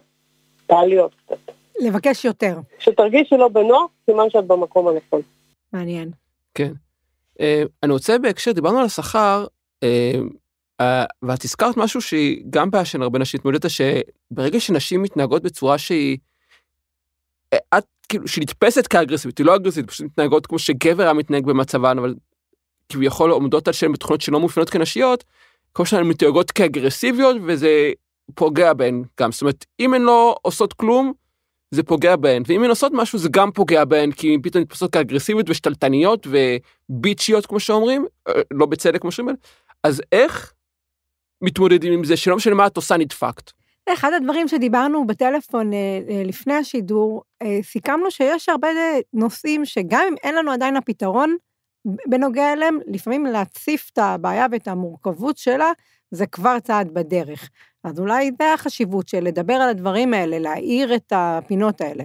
תעלי 0.66 0.98
עוד 0.98 1.10
קצת. 1.14 1.52
לבקש 1.80 2.24
יותר. 2.24 2.58
שתרגישי 2.78 3.34
לא 3.34 3.48
בנוח, 3.48 3.90
סימן 4.06 4.30
שאת 4.30 4.46
במקום 4.46 4.88
הנכון. 4.88 5.20
מעניין. 5.72 6.10
כן. 6.54 6.72
Uh, 7.38 7.42
אני 7.82 7.92
רוצה 7.92 8.18
בהקשר, 8.18 8.52
דיברנו 8.52 8.78
על 8.78 8.84
השכר, 8.84 9.46
uh, 9.84 9.86
uh, 10.82 10.84
ואת 11.22 11.44
הזכרת 11.44 11.76
משהו 11.76 12.00
שהיא 12.00 12.42
גם 12.50 12.70
בעיה 12.70 12.84
של 12.84 13.02
הרבה 13.02 13.18
נשים 13.18 13.40
התמודדת, 13.40 13.70
שברגע 13.70 14.60
שנשים 14.60 15.02
מתנהגות 15.02 15.42
בצורה 15.42 15.78
שהיא, 15.78 16.18
את 17.54 17.84
כאילו, 18.08 18.28
שנתפסת 18.28 18.86
כאגרסיבית, 18.86 19.38
היא 19.38 19.46
לא 19.46 19.56
אגרסיבית, 19.56 19.90
פשוט 19.90 20.06
מתנהגות 20.06 20.46
כמו 20.46 20.58
שגבר 20.58 21.02
היה 21.02 21.12
מתנהג 21.12 21.44
במצבן, 21.44 21.98
אבל 21.98 22.14
כביכול 22.88 23.30
עומדות 23.30 23.68
על 23.68 23.74
שהן 23.74 23.92
בתכונות 23.92 24.20
שלא 24.20 24.40
מאופיינות 24.40 24.70
כנשיות, 24.70 25.24
כמו 25.74 25.86
שהן 25.86 26.04
מתנהגות 26.04 26.50
כאגרסיביות, 26.50 27.36
וזה 27.46 27.90
פוגע 28.34 28.72
בהן 28.72 29.02
גם. 29.20 29.32
זאת 29.32 29.42
אומרת, 29.42 29.64
אם 29.80 29.94
הן 29.94 30.02
לא 30.02 30.36
עושות 30.42 30.72
כלום, 30.72 31.12
זה 31.70 31.82
פוגע 31.82 32.16
בהן, 32.16 32.42
ואם 32.46 32.64
הן 32.64 32.70
עושות 32.70 32.92
משהו 32.94 33.18
זה 33.18 33.28
גם 33.30 33.52
פוגע 33.52 33.84
בהן, 33.84 34.12
כי 34.12 34.34
הן 34.34 34.42
פתאום 34.42 34.62
נתפסות 34.62 34.92
כאגרסיביות 34.92 35.50
ושתלטניות 35.50 36.26
וביצ'יות 36.26 37.46
כמו 37.46 37.60
שאומרים, 37.60 38.06
אה, 38.28 38.32
לא 38.50 38.66
בצדק 38.66 39.00
כמו 39.00 39.12
שאומרים, 39.12 39.36
אז 39.84 40.02
איך 40.12 40.52
מתמודדים 41.42 41.92
עם 41.92 42.04
זה 42.04 42.16
שלא 42.16 42.36
משנה 42.36 42.54
מה 42.54 42.66
את 42.66 42.76
עושה 42.76 42.96
נדפקת? 42.96 43.50
אחד 43.88 44.12
הדברים 44.12 44.48
שדיברנו 44.48 45.06
בטלפון 45.06 45.72
אה, 45.72 45.78
אה, 46.08 46.22
לפני 46.24 46.54
השידור, 46.54 47.22
סיכמנו 47.62 48.10
שיש 48.10 48.48
הרבה 48.48 48.68
נושאים 49.12 49.64
שגם 49.64 50.04
אם 50.08 50.14
אין 50.22 50.34
לנו 50.34 50.52
עדיין 50.52 50.76
הפתרון 50.76 51.36
בנוגע 51.84 52.52
אליהם, 52.52 52.78
לפעמים 52.86 53.26
להציף 53.26 53.90
את 53.92 53.98
הבעיה 53.98 54.46
ואת 54.52 54.68
המורכבות 54.68 55.38
שלה, 55.38 55.72
זה 56.10 56.26
כבר 56.26 56.58
צעד 56.60 56.94
בדרך. 56.94 57.50
אז 57.84 58.00
אולי 58.00 58.30
זה 58.38 58.54
החשיבות 58.54 59.08
של 59.08 59.20
לדבר 59.20 59.54
על 59.54 59.68
הדברים 59.68 60.14
האלה, 60.14 60.38
להאיר 60.38 60.94
את 60.94 61.12
הפינות 61.16 61.80
האלה. 61.80 62.04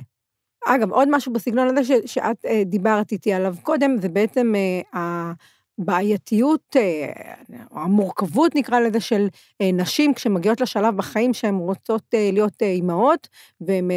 אגב, 0.65 0.91
עוד 0.91 1.07
משהו 1.11 1.33
בסגנון 1.33 1.67
הזה 1.67 1.83
ש, 1.83 2.13
שאת 2.13 2.45
אה, 2.45 2.63
דיברת 2.65 3.11
איתי 3.11 3.33
עליו 3.33 3.55
קודם, 3.63 3.97
זה 4.01 4.09
בעצם 4.09 4.53
אה, 4.95 5.31
הבעייתיות, 5.79 6.75
אה, 6.75 7.33
המורכבות 7.71 8.55
נקרא 8.55 8.79
לזה, 8.79 8.99
של 8.99 9.27
אה, 9.61 9.71
נשים 9.73 10.13
כשמגיעות 10.13 10.61
לשלב 10.61 10.97
בחיים 10.97 11.33
שהן 11.33 11.55
רוצות 11.55 12.03
אה, 12.13 12.29
להיות 12.33 12.61
אימהות, 12.61 13.27
והן 13.61 13.91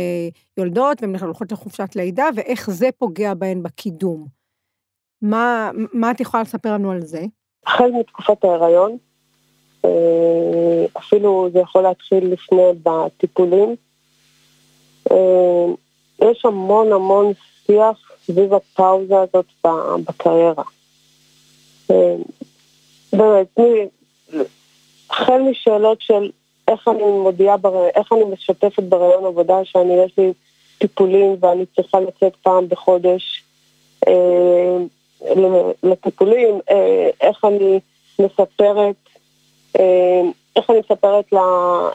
יולדות, 0.57 1.03
והן 1.03 1.17
הולכות 1.17 1.53
לחופשת 1.53 1.97
לידה, 1.97 2.29
ואיך 2.37 2.71
זה 2.71 2.89
פוגע 2.99 3.35
בהן 3.35 3.63
בקידום. 3.63 4.27
מה, 5.23 5.71
מה 5.93 6.11
את 6.11 6.21
יכולה 6.21 6.43
לספר 6.43 6.73
לנו 6.75 6.91
על 6.91 7.01
זה? 7.01 7.25
החל 7.67 7.91
מתקופת 7.91 8.45
ההיריון, 8.45 8.97
אפילו 10.99 11.49
זה 11.53 11.59
יכול 11.59 11.83
להתחיל 11.83 12.33
לפני 12.33 12.63
בטיפולים. 12.83 13.77
יש 16.23 16.45
המון 16.45 16.93
המון 16.93 17.33
שיח 17.67 18.13
סביב 18.27 18.55
הפאוזה 18.55 19.15
הזאת 19.21 19.47
בקריירה. 20.07 20.65
אה, 21.91 22.15
באמת, 23.13 23.59
החל 25.11 25.43
משאלות 25.51 26.01
של 26.01 26.31
איך 26.69 26.89
אני 26.89 27.03
מודיעה, 27.03 27.57
איך 27.95 28.13
אני 28.13 28.25
משתפת 28.25 28.83
ברעיון 28.83 29.25
עבודה 29.25 29.65
שאני, 29.65 30.05
יש 30.05 30.13
לי 30.19 30.33
טיפולים 30.79 31.37
ואני 31.41 31.67
צריכה 31.67 32.01
לצאת 32.01 32.37
פעם 32.43 32.69
בחודש 32.69 33.45
לטיפולים, 35.83 36.61
איך 37.21 37.45
אני 37.45 37.81
מספרת 38.19 38.97
אה, 39.79 40.23
איך 40.57 40.71
אני 40.71 40.79
מספרת 40.79 41.33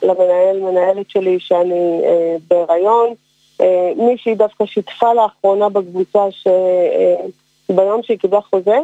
למנהל, 0.03 0.59
מנהלת 0.59 1.09
שלי 1.09 1.39
שאני 1.39 2.01
אה, 2.03 2.35
בהיריון. 2.47 3.13
אה, 3.61 3.91
מישהי 3.95 4.35
דווקא 4.35 4.65
שיתפה 4.65 5.13
לאחרונה 5.13 5.69
בקבוצה 5.69 6.25
שביום 6.31 8.03
שהיא 8.03 8.19
קיבלה 8.19 8.41
חוזה, 8.41 8.77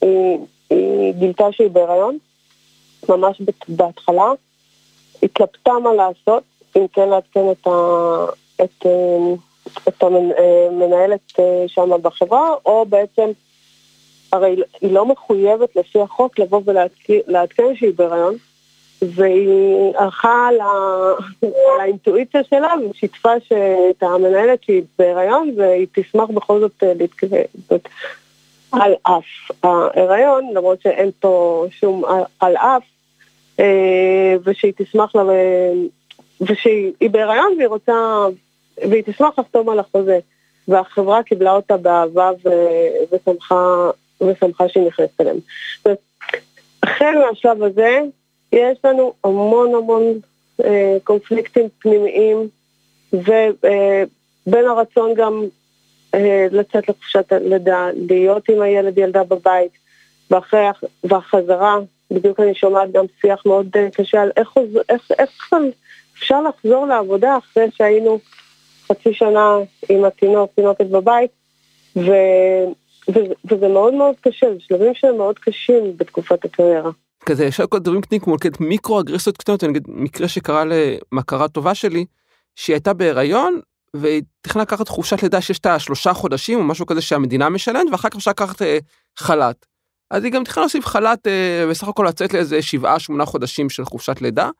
היא, 0.00 0.38
היא 0.70 1.12
גילתה 1.12 1.52
שהיא 1.52 1.70
בהיריון, 1.70 2.18
ממש 3.08 3.42
בהתחלה. 3.68 4.32
התלבטה 5.22 5.72
מה 5.82 5.92
לעשות, 5.92 6.42
אם 6.76 6.86
כן 6.92 7.08
לעדכן 7.08 7.50
את, 7.50 7.66
ה, 7.66 8.24
את, 8.64 8.86
את 9.88 10.02
המנהלת 10.02 11.40
שם 11.66 11.90
בחברה, 12.02 12.54
או 12.66 12.86
בעצם 12.88 13.30
הרי 14.32 14.56
היא 14.80 14.92
לא 14.92 15.06
מחויבת 15.06 15.76
לפי 15.76 16.00
החוק 16.00 16.38
לבוא 16.38 16.60
ולעדכן 16.64 17.74
שהיא 17.74 17.92
בהיריון, 17.96 18.34
והיא 19.02 19.92
הלכה 19.98 20.48
לאינטואיציה 21.78 22.40
שלה 22.50 22.74
ושיתפה 22.90 23.32
את 23.90 24.02
המנהלת 24.02 24.64
שהיא 24.64 24.82
בהיריון 24.98 25.50
והיא 25.56 25.86
תשמח 25.92 26.30
בכל 26.30 26.60
זאת 26.60 26.82
אה. 26.82 27.76
על 28.72 28.94
אף 29.02 29.50
ההיריון, 29.62 30.54
למרות 30.54 30.82
שאין 30.82 31.10
פה 31.20 31.64
שום 31.70 32.04
על 32.40 32.56
אף, 32.56 32.82
אה, 33.60 34.34
ושהיא 34.44 34.72
תשמח 34.76 35.16
לה, 35.16 35.22
ושהיא 36.40 37.10
בהיריון 37.10 37.54
והיא 37.56 37.68
רוצה, 37.68 38.26
והיא 38.90 39.02
תשמח 39.06 39.38
לחתום 39.38 39.68
על 39.68 39.78
החוזה. 39.78 40.18
והחברה 40.68 41.22
קיבלה 41.22 41.52
אותה 41.52 41.76
באהבה 41.76 42.30
ושמחה 43.12 43.90
ושמחה 44.20 44.68
שהיא 44.68 44.86
נכנסת 44.86 45.20
אליהם. 45.20 45.36
החל 46.82 47.14
מהשלב 47.26 47.62
הזה, 47.62 48.00
יש 48.52 48.78
לנו 48.84 49.12
המון 49.24 49.74
המון 49.74 50.02
אה, 50.64 50.96
קונפליקטים 51.04 51.68
פנימיים, 51.78 52.48
ובין 53.12 54.64
אה, 54.64 54.70
הרצון 54.70 55.14
גם 55.14 55.44
לצאת 56.50 56.88
לחופשת 56.88 57.32
לידה, 57.32 57.88
להיות 57.94 58.48
עם 58.48 58.62
הילד 58.62 58.98
ילדה 58.98 59.24
בבית, 59.24 59.72
ואחרי, 60.30 60.66
והחזרה, 61.04 61.78
בדיוק 62.10 62.40
אני 62.40 62.54
שומעת 62.54 62.92
גם 62.92 63.04
שיח 63.20 63.42
מאוד 63.46 63.66
אה, 63.76 63.88
קשה 63.90 64.22
על 64.22 64.30
איך, 64.36 64.48
איך, 64.88 65.10
איך 65.18 65.52
אפשר 66.18 66.42
לחזור 66.42 66.86
לעבודה 66.86 67.38
אחרי 67.38 67.66
שהיינו 67.74 68.18
חצי 68.88 69.14
שנה 69.14 69.56
עם 69.88 70.04
התינוק, 70.04 70.50
תינוקת 70.54 70.86
בבית, 70.86 71.30
ו... 71.96 72.10
וזה 73.50 73.68
מאוד 73.68 73.94
מאוד 73.94 74.14
קשה, 74.20 74.46
זה 74.54 74.60
שלבים 74.60 74.94
שהם 74.94 75.16
מאוד 75.16 75.38
קשים 75.38 75.96
בתקופת 75.96 76.44
הקריירה. 76.44 76.90
כזה 77.26 77.44
יש 77.44 77.60
כל 77.60 77.78
דברים 77.78 78.00
קטנים 78.00 78.20
כמו 78.20 78.36
מיקרו 78.60 79.00
אגרסיות 79.00 79.36
קטנות, 79.36 79.64
נגיד 79.64 79.82
מקרה 79.88 80.28
שקרה 80.28 80.64
למכרה 80.64 81.48
טובה 81.48 81.74
שלי, 81.74 82.04
שהיא 82.56 82.74
הייתה 82.74 82.92
בהיריון 82.92 83.60
והיא 83.94 84.22
תכננה 84.40 84.62
לקחת 84.62 84.88
חופשת 84.88 85.22
לידה 85.22 85.40
שיש 85.40 85.58
את 85.58 85.66
השלושה 85.66 86.12
חודשים 86.12 86.58
או 86.58 86.64
משהו 86.64 86.86
כזה 86.86 87.02
שהמדינה 87.02 87.48
משלמת 87.48 87.86
ואחר 87.92 88.08
כך 88.08 88.16
אפשר 88.16 88.30
לקחת 88.30 88.62
אה, 88.62 88.78
חל"ת. 89.18 89.66
אז 90.10 90.24
היא 90.24 90.32
גם 90.32 90.44
תכננה 90.44 90.64
להוסיף 90.64 90.86
חל"ת 90.86 91.26
אה, 91.26 91.66
בסך 91.70 91.88
הכל 91.88 92.06
לצאת 92.08 92.34
לאיזה 92.34 92.62
שבעה 92.62 92.98
שמונה 92.98 93.26
חודשים 93.26 93.70
של 93.70 93.84
חופשת 93.84 94.20
לידה. 94.20 94.50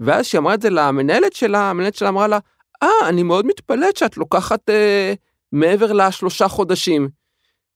ואז 0.00 0.26
שהיא 0.26 0.38
אמרה 0.38 0.54
את 0.54 0.62
זה 0.62 0.70
למנהלת 0.70 1.32
שלה, 1.32 1.70
המנהלת 1.70 1.94
שלה 1.94 2.08
אמרה 2.08 2.26
לה, 2.26 2.38
אה, 2.82 3.08
אני 3.08 3.22
מאוד 3.22 3.46
מתפלאת 3.46 3.96
שאת 3.96 4.16
לוקחת 4.16 4.70
אה, 4.70 5.14
מעבר 5.52 5.92
לשלושה 5.92 6.48
חודשים. 6.48 7.08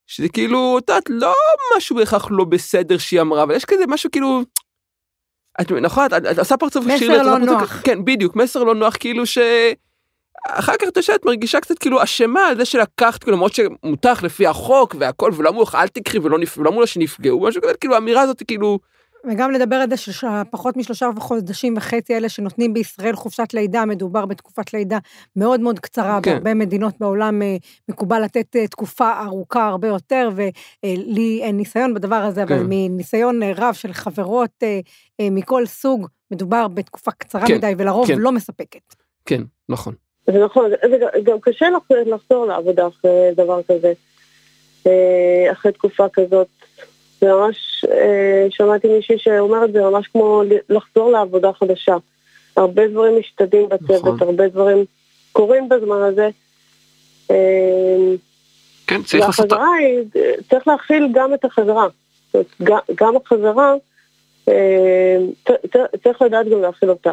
שזה 0.07 0.29
כאילו, 0.29 0.79
את 0.79 0.89
יודעת, 0.89 1.05
לא 1.09 1.35
משהו 1.77 1.97
בהכרח 1.97 2.29
לא 2.31 2.45
בסדר 2.45 2.99
שהיא 2.99 3.21
אמרה, 3.21 3.43
אבל 3.43 3.55
יש 3.55 3.65
כזה 3.65 3.85
משהו 3.89 4.11
כאילו, 4.11 4.43
את 5.61 5.73
נכון, 5.73 6.07
את, 6.07 6.13
את 6.13 6.39
עושה 6.39 6.57
פרצוף 6.57 6.85
מסר 6.87 7.23
לא 7.23 7.39
נוח. 7.39 7.83
כן, 7.85 8.05
בדיוק, 8.05 8.37
מסר 8.37 8.65
לא 8.65 8.75
נוח, 8.75 8.97
כאילו 9.01 9.27
ש... 9.27 9.39
אחר 10.49 10.73
כך 10.81 10.89
אתה 10.89 11.03
שאת 11.03 11.25
מרגישה 11.25 11.61
קצת 11.61 11.79
כאילו 11.79 12.03
אשמה 12.03 12.41
על 12.41 12.57
זה 12.57 12.65
שלקחת, 12.65 13.23
כאילו, 13.23 13.37
למרות 13.37 13.55
שמותר 13.55 14.13
לפי 14.23 14.47
החוק 14.47 14.97
והכל, 14.99 15.31
ולא 15.37 15.49
אמרו 15.49 15.63
לך 15.63 15.75
אל 15.75 15.89
תקחי 15.89 16.19
ולא, 16.19 16.39
נפ... 16.39 16.59
אמרו 16.59 16.81
לה 16.81 16.87
שנפגעו, 16.87 17.41
משהו 17.41 17.63
כזה, 17.63 17.75
כאילו 17.75 17.95
האמירה 17.95 18.23
הזאת 18.23 18.43
כאילו... 18.47 18.79
וגם 19.31 19.51
לדבר 19.51 19.77
על 19.77 19.91
זה 19.91 19.97
שפחות 19.97 20.77
משלושה 20.77 21.11
חודשים 21.19 21.75
וחצי 21.77 22.15
האלה 22.15 22.29
שנותנים 22.29 22.75
בישראל 22.75 23.17
חופשת 23.17 23.55
לידה, 23.55 23.85
מדובר 23.85 24.27
בתקופת 24.27 24.75
לידה 24.75 24.99
מאוד 25.37 25.61
מאוד 25.61 25.79
קצרה, 25.79 26.19
כן. 26.23 26.33
בהרבה 26.33 26.55
מדינות 26.55 26.95
בעולם 27.01 27.43
אה, 27.43 27.57
מקובל 27.89 28.23
לתת 28.23 28.57
אה, 28.57 28.67
תקופה 28.67 29.21
ארוכה 29.25 29.67
הרבה 29.67 29.89
יותר, 29.89 30.31
ולי 30.35 31.41
אין 31.43 31.57
ניסיון 31.57 31.95
בדבר 31.95 32.17
הזה, 32.17 32.47
כן. 32.47 32.55
אבל 32.55 32.67
מניסיון 32.69 33.43
אה, 33.43 33.53
רב 33.57 33.75
של 33.75 33.93
חברות 33.93 34.63
מכל 35.23 35.67
סוג, 35.67 36.07
מדובר 36.31 36.69
בתקופה 36.69 37.11
קצרה 37.11 37.47
כן. 37.47 37.55
מדי, 37.55 37.75
ולרוב 37.79 38.07
כן. 38.07 38.19
לא 38.19 38.33
מספקת. 38.33 38.95
כן, 39.27 39.43
נכון. 39.69 39.95
זה 40.33 40.45
נכון, 40.45 40.71
זה 40.71 41.21
גם 41.23 41.41
קשה 41.41 41.67
לחזור 42.07 42.47
לעבודה 42.47 42.87
אחרי 42.87 43.31
דבר 43.37 43.61
כזה, 43.63 43.93
אחרי 45.53 45.73
תקופה 45.73 46.09
כזאת. 46.13 46.47
זה 47.21 47.27
ממש, 47.27 47.85
אה, 47.91 48.47
שמעתי 48.51 48.89
מישהי 48.89 49.19
שאומר 49.19 49.65
את 49.65 49.73
זה 49.73 49.81
ממש 49.81 50.07
כמו 50.07 50.43
לחזור 50.69 51.11
לעבודה 51.11 51.53
חדשה. 51.53 51.97
הרבה 52.57 52.89
דברים 52.89 53.19
משתנים 53.19 53.69
בצוות, 53.69 54.15
נכון. 54.15 54.29
הרבה 54.29 54.49
דברים 54.49 54.85
קורים 55.33 55.69
בזמן 55.69 56.03
הזה. 56.03 56.29
אה, 57.31 57.37
כן, 58.87 59.03
צריך 59.03 59.27
לעשות... 59.27 59.53
והחזרה 59.53 59.75
היא, 59.75 59.99
צריך 60.51 60.69
להכיל 60.69 61.09
גם 61.13 61.35
את 61.35 61.45
החזרה. 61.45 61.87
גם 62.95 63.17
החזרה, 63.17 63.75
אה, 64.49 65.17
צריך 66.03 66.23
לדעת 66.23 66.49
גם 66.49 66.63
להכיל 66.63 66.91
אותה. 66.91 67.11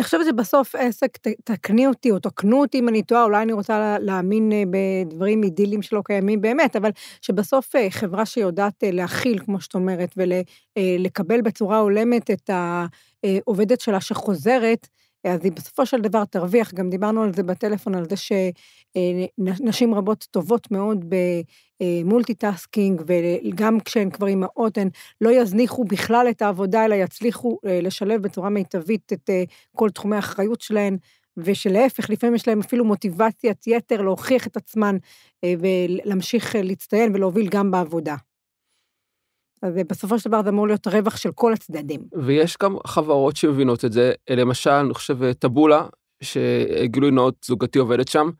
אני 0.00 0.04
חושבת 0.04 0.26
שבסוף 0.26 0.74
עסק, 0.74 1.18
תקני 1.44 1.86
אותי 1.86 2.10
או 2.10 2.18
תקנו 2.18 2.60
אותי 2.60 2.78
אם 2.78 2.88
אני 2.88 3.02
טועה, 3.02 3.24
אולי 3.24 3.42
אני 3.42 3.52
רוצה 3.52 3.98
להאמין 3.98 4.52
אה, 4.52 4.62
בדברים 4.70 5.42
אידילים 5.42 5.82
שלא 5.82 6.02
קיימים 6.04 6.40
באמת, 6.40 6.76
אבל 6.76 6.90
שבסוף 7.22 7.76
אה, 7.76 7.86
חברה 7.90 8.26
שיודעת 8.26 8.84
אה, 8.84 8.90
להכיל, 8.90 9.38
כמו 9.38 9.60
שאת 9.60 9.74
אומרת, 9.74 10.14
ולקבל 10.16 11.40
בצורה 11.40 11.78
הולמת 11.78 12.30
את 12.30 12.50
העובדת 12.52 13.80
שלה 13.80 14.00
שחוזרת, 14.00 14.88
אז 15.24 15.44
היא 15.44 15.52
בסופו 15.52 15.86
של 15.86 16.00
דבר 16.00 16.24
תרוויח, 16.24 16.74
גם 16.74 16.90
דיברנו 16.90 17.22
על 17.22 17.34
זה 17.34 17.42
בטלפון, 17.42 17.94
על 17.94 18.04
זה 18.10 18.16
שנשים 18.16 19.94
רבות 19.94 20.26
טובות 20.30 20.70
מאוד 20.70 21.14
ב 21.80 21.89
multitasking, 21.89 23.02
וגם 23.06 23.80
כשהן 23.80 24.10
כבר 24.10 24.26
אימהות, 24.26 24.78
הן 24.78 24.88
לא 25.20 25.30
יזניחו 25.30 25.84
בכלל 25.84 26.26
את 26.30 26.42
העבודה, 26.42 26.84
אלא 26.84 26.94
יצליחו 26.94 27.58
אה, 27.66 27.80
לשלב 27.80 28.22
בצורה 28.22 28.50
מיטבית 28.50 29.12
את 29.12 29.30
אה, 29.30 29.44
כל 29.76 29.90
תחומי 29.90 30.16
האחריות 30.16 30.60
שלהן. 30.60 30.96
ושלהפך, 31.36 32.10
לפעמים 32.10 32.34
יש 32.34 32.48
להם 32.48 32.60
אפילו 32.60 32.84
מוטיבציית 32.84 33.66
יתר 33.66 34.02
להוכיח 34.02 34.46
את 34.46 34.56
עצמן 34.56 34.96
אה, 35.44 35.54
ולהמשיך 35.60 36.56
להצטיין 36.58 37.14
ולהוביל 37.14 37.48
גם 37.50 37.70
בעבודה. 37.70 38.16
אז 39.62 39.74
בסופו 39.90 40.18
של 40.18 40.28
דבר 40.28 40.42
זה 40.42 40.48
אמור 40.48 40.66
להיות 40.66 40.86
רווח 40.86 41.16
של 41.16 41.32
כל 41.32 41.52
הצדדים. 41.52 42.00
ויש 42.26 42.56
גם 42.62 42.76
חברות 42.86 43.36
שמבינות 43.36 43.84
את 43.84 43.92
זה, 43.92 44.12
למשל, 44.30 44.70
אני 44.70 44.94
חושב 44.94 45.32
טבולה, 45.32 45.86
שגילוי 46.22 47.10
נאות 47.10 47.34
זוגתי 47.44 47.78
עובדת 47.78 48.08
שם, 48.08 48.30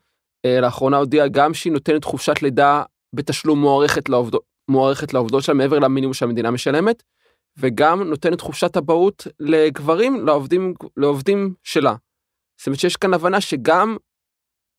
אה, 0.46 0.60
לאחרונה 0.60 0.96
הודיעה 0.96 1.28
גם 1.28 1.54
שהיא 1.54 1.72
נותנת 1.72 2.04
חופשת 2.04 2.42
לידה 2.42 2.82
בתשלום 3.14 3.60
מוערכת 3.60 4.08
לעובדות, 4.08 4.42
מוערכת 4.70 5.14
לעובדות 5.14 5.42
שלה 5.42 5.54
מעבר 5.54 5.78
למינימום 5.78 6.14
שהמדינה 6.14 6.50
משלמת, 6.50 7.02
וגם 7.58 8.02
נותנת 8.02 8.40
חופשת 8.40 8.76
אבהות 8.76 9.26
לגברים, 9.40 10.26
לעובדים, 10.26 10.74
לעובדים 10.96 11.54
שלה. 11.62 11.94
זאת 12.60 12.66
אומרת 12.66 12.80
שיש 12.80 12.96
כאן 12.96 13.14
הבנה 13.14 13.40
שגם, 13.40 13.96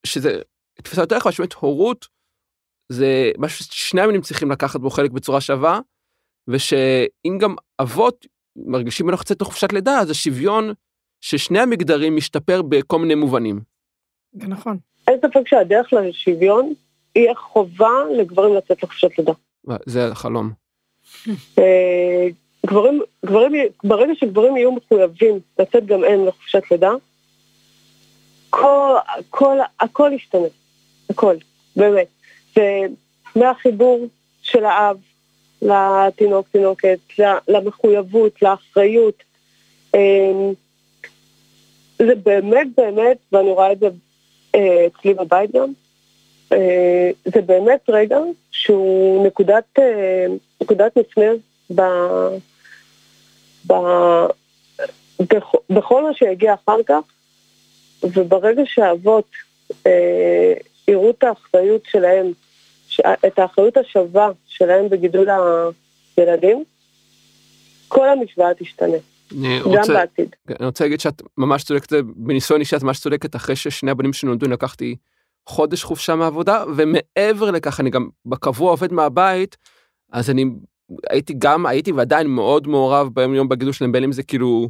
שזה 0.05 0.41
תפיסה 0.83 1.01
יותר 1.01 1.15
רחבה, 1.15 1.31
שבאמת 1.31 1.53
הורות 1.53 2.07
זה 2.91 3.31
משהו 3.37 3.65
ששני 3.65 4.01
המינים 4.01 4.21
צריכים 4.21 4.51
לקחת 4.51 4.79
בו 4.79 4.89
חלק 4.89 5.11
בצורה 5.11 5.41
שווה, 5.41 5.79
ושאם 6.51 7.37
גם 7.37 7.55
אבות 7.81 8.25
מרגישים 8.55 9.07
בנוח 9.07 9.21
לצאת 9.21 9.41
לחופשת 9.41 9.73
לידה, 9.73 9.99
אז 9.99 10.09
השוויון 10.09 10.73
של 11.21 11.37
שני 11.37 11.59
המגדרים 11.59 12.15
משתפר 12.15 12.61
בכל 12.61 12.99
מיני 12.99 13.15
מובנים. 13.15 13.59
זה 14.33 14.47
נכון. 14.47 14.77
אין 15.07 15.19
ספק 15.19 15.47
שהדרך 15.47 15.93
לשוויון 15.93 16.73
היא 17.15 17.29
החובה 17.29 18.03
לגברים 18.17 18.55
לצאת 18.55 18.83
לחופשת 18.83 19.17
לידה. 19.17 19.33
זה 19.85 20.07
החלום. 20.07 20.51
אה, 21.59 22.27
גברים, 22.65 23.01
גברים, 23.25 23.51
ברגע 23.83 24.13
שגברים 24.15 24.57
יהיו 24.57 24.71
מחויבים 24.71 25.39
לצאת 25.59 25.85
גם 25.85 26.03
הם 26.03 26.25
לחופשת 26.27 26.63
לידה, 26.71 26.91
כל, 28.49 28.95
כל, 29.29 29.57
הכל 29.79 30.11
ישתנה, 30.15 30.47
הכל, 31.09 31.35
באמת. 31.75 32.07
ומהחיבור 33.35 34.07
של 34.41 34.65
האב 34.65 34.97
לתינוק, 35.61 36.47
תינוקת, 36.51 36.99
למחויבות, 37.47 38.41
לאחריות. 38.41 39.23
אמ, 39.95 40.53
זה 41.97 42.15
באמת 42.15 42.67
באמת, 42.77 43.17
ואני 43.31 43.49
רואה 43.49 43.71
את 43.71 43.79
זה 43.79 43.87
אה, 44.55 44.87
אצלי 44.87 45.13
בבית 45.13 45.51
גם, 45.51 45.71
אה, 46.53 47.09
זה 47.25 47.41
באמת 47.41 47.81
רגע 47.89 48.17
שהוא 48.51 49.27
נקודת, 49.27 49.63
אה, 49.79 50.25
נקודת 50.61 50.97
מפנה 50.97 51.31
ב, 51.75 51.81
ב, 53.67 53.73
בכל 55.69 56.03
מה 56.03 56.13
שיגיע 56.13 56.53
אחר 56.53 56.83
כך, 56.85 57.03
וברגע 58.03 58.61
שהאבות 58.65 59.29
יראו 60.87 61.09
את 61.09 61.23
האחריות 61.23 61.81
שלהם 61.85 62.31
את 63.27 63.39
האחריות 63.39 63.77
השווה 63.77 64.29
שלהם 64.45 64.89
בגידול 64.89 65.27
הילדים, 66.17 66.63
כל 67.87 68.09
המשוואה 68.09 68.53
תשתנה. 68.59 68.97
גם 69.31 69.61
רוצה, 69.63 69.93
בעתיד. 69.93 70.35
אני 70.59 70.65
רוצה 70.65 70.83
להגיד 70.83 70.99
שאת 70.99 71.21
ממש 71.37 71.63
צודקת, 71.63 71.93
בניסיון 72.15 72.59
אישי 72.59 72.75
את 72.75 72.83
ממש 72.83 72.99
צודקת, 72.99 73.35
אחרי 73.35 73.55
ששני 73.55 73.91
הבנים 73.91 74.13
שנולדו 74.13 74.47
לקחתי 74.47 74.95
חודש 75.49 75.83
חופשה 75.83 76.15
מהעבודה, 76.15 76.63
ומעבר 76.75 77.51
לכך 77.51 77.79
אני 77.79 77.89
גם 77.89 78.09
בקבוע 78.25 78.71
עובד 78.71 78.93
מהבית, 78.93 79.57
אז 80.11 80.29
אני 80.29 80.45
הייתי 81.09 81.33
גם, 81.37 81.65
הייתי 81.65 81.91
ועדיין 81.91 82.27
מאוד 82.27 82.67
מעורב 82.67 83.09
ביום 83.13 83.33
יום 83.33 83.49
בגידול 83.49 83.73
שלהם, 83.73 83.91
בין 83.91 84.03
אם 84.03 84.11
זה 84.11 84.23
כאילו 84.23 84.69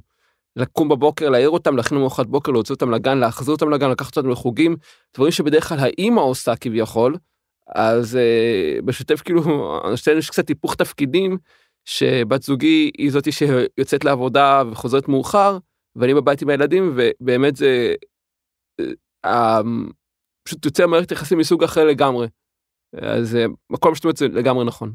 לקום 0.55 0.89
בבוקר, 0.89 1.29
להעיר 1.29 1.49
אותם, 1.49 1.77
להכין 1.77 1.97
ארוחת 1.97 2.25
בוקר, 2.25 2.51
להוציא 2.51 2.75
אותם 2.75 2.91
לגן, 2.91 3.17
להחזיר 3.17 3.53
אותם 3.53 3.69
לגן, 3.69 3.89
לקחת 3.89 4.17
אותם 4.17 4.29
לחוגים, 4.29 4.75
דברים 5.15 5.31
שבדרך 5.31 5.69
כלל 5.69 5.79
האימא 5.79 6.21
עושה 6.21 6.55
כביכול, 6.55 7.15
אז 7.67 8.15
uh, 8.17 8.81
בשוטף 8.81 9.21
כאילו, 9.21 9.41
שתינו 9.95 10.17
יש 10.17 10.29
קצת 10.29 10.49
היפוך 10.49 10.75
תפקידים, 10.75 11.37
שבת 11.85 12.41
זוגי 12.41 12.91
היא 12.97 13.11
זאתי 13.11 13.31
שיוצאת 13.31 14.05
לעבודה 14.05 14.63
וחוזרת 14.71 15.07
מאוחר, 15.07 15.57
ואני 15.95 16.13
בבית 16.13 16.41
עם 16.41 16.49
הילדים, 16.49 16.95
ובאמת 16.95 17.55
זה, 17.55 17.93
uh, 19.25 19.29
פשוט 20.43 20.65
יוצא 20.65 20.87
מערכת 20.87 21.11
יחסים 21.11 21.37
מסוג 21.37 21.63
אחר 21.63 21.85
לגמרי. 21.85 22.27
אז 22.97 23.37
אה, 23.73 23.77
כל 23.79 23.89
מה 23.89 23.95
שאת 23.95 24.03
אומרת 24.03 24.17
זה 24.17 24.27
לגמרי 24.27 24.65
נכון. 24.65 24.93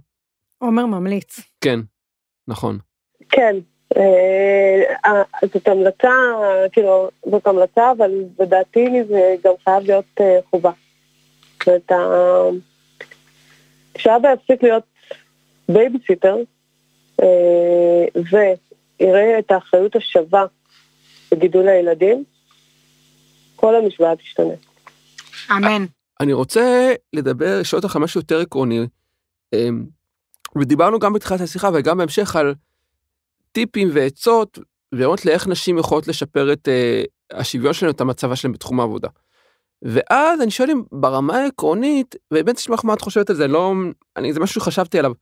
עומר 0.59 0.87
ממליץ. 0.87 1.41
כן, 1.61 1.81
נכון. 2.49 2.79
כן, 3.29 3.57
זאת 5.55 5.69
המלצה, 5.69 6.13
כאילו, 6.73 7.09
זאת 7.31 7.47
המלצה, 7.47 7.93
אבל 7.93 8.11
לדעתי 8.39 9.05
זה 9.09 9.35
גם 9.45 9.53
חייב 9.65 9.83
להיות 9.83 10.21
חובה. 10.51 10.71
ואת 11.67 11.93
ה... 11.93 11.97
כשאבא 13.95 14.29
יפסיק 14.33 14.63
להיות 14.63 14.85
בייביסיטר, 15.69 16.37
אה, 17.23 18.05
ויראה 18.17 19.39
את 19.39 19.51
האחריות 19.51 19.97
השווה 19.97 20.45
בגידול 21.33 21.69
הילדים, 21.69 22.25
כל 23.57 23.75
המשוואה 23.77 24.17
תשתנה. 24.17 24.55
אמן. 25.51 25.85
אני 26.21 26.33
רוצה 26.33 26.93
לדבר, 27.13 27.61
לשאול 27.61 27.83
אותך 27.83 27.97
משהו 27.97 28.21
יותר 28.21 28.41
עקרוני, 28.41 28.81
אה, 29.55 29.69
ודיברנו 30.57 30.99
גם 30.99 31.13
בתחילת 31.13 31.41
השיחה 31.41 31.71
וגם 31.75 31.99
בהמשך 31.99 32.37
על 32.37 32.55
טיפים 33.53 33.89
ועצות, 33.93 34.59
וראות 34.95 35.27
לאיך 35.27 35.47
נשים 35.47 35.79
יכולות 35.79 36.09
לשפר 36.09 36.53
את 36.53 36.69
uh, 36.69 37.37
השוויון 37.39 37.73
שלנו, 37.73 37.93
את 37.93 38.01
המצבה 38.01 38.37
שלהם 38.37 38.53
בתחום 38.53 38.81
העבודה. 38.81 39.09
ואז 39.83 40.43
אני 40.43 40.51
שואל 40.51 40.71
אם 40.71 40.83
ברמה 40.93 41.37
העקרונית, 41.37 42.17
ובאמת 42.31 42.57
אשמח 42.57 42.85
מה 42.85 42.95
את 42.95 43.01
חושבת 43.01 43.31
על 43.31 43.37
זה, 43.37 43.47
לא, 43.47 43.73
אני, 44.17 44.33
זה 44.33 44.41
משהו 44.41 44.61
שחשבתי 44.61 44.99
עליו, 44.99 45.13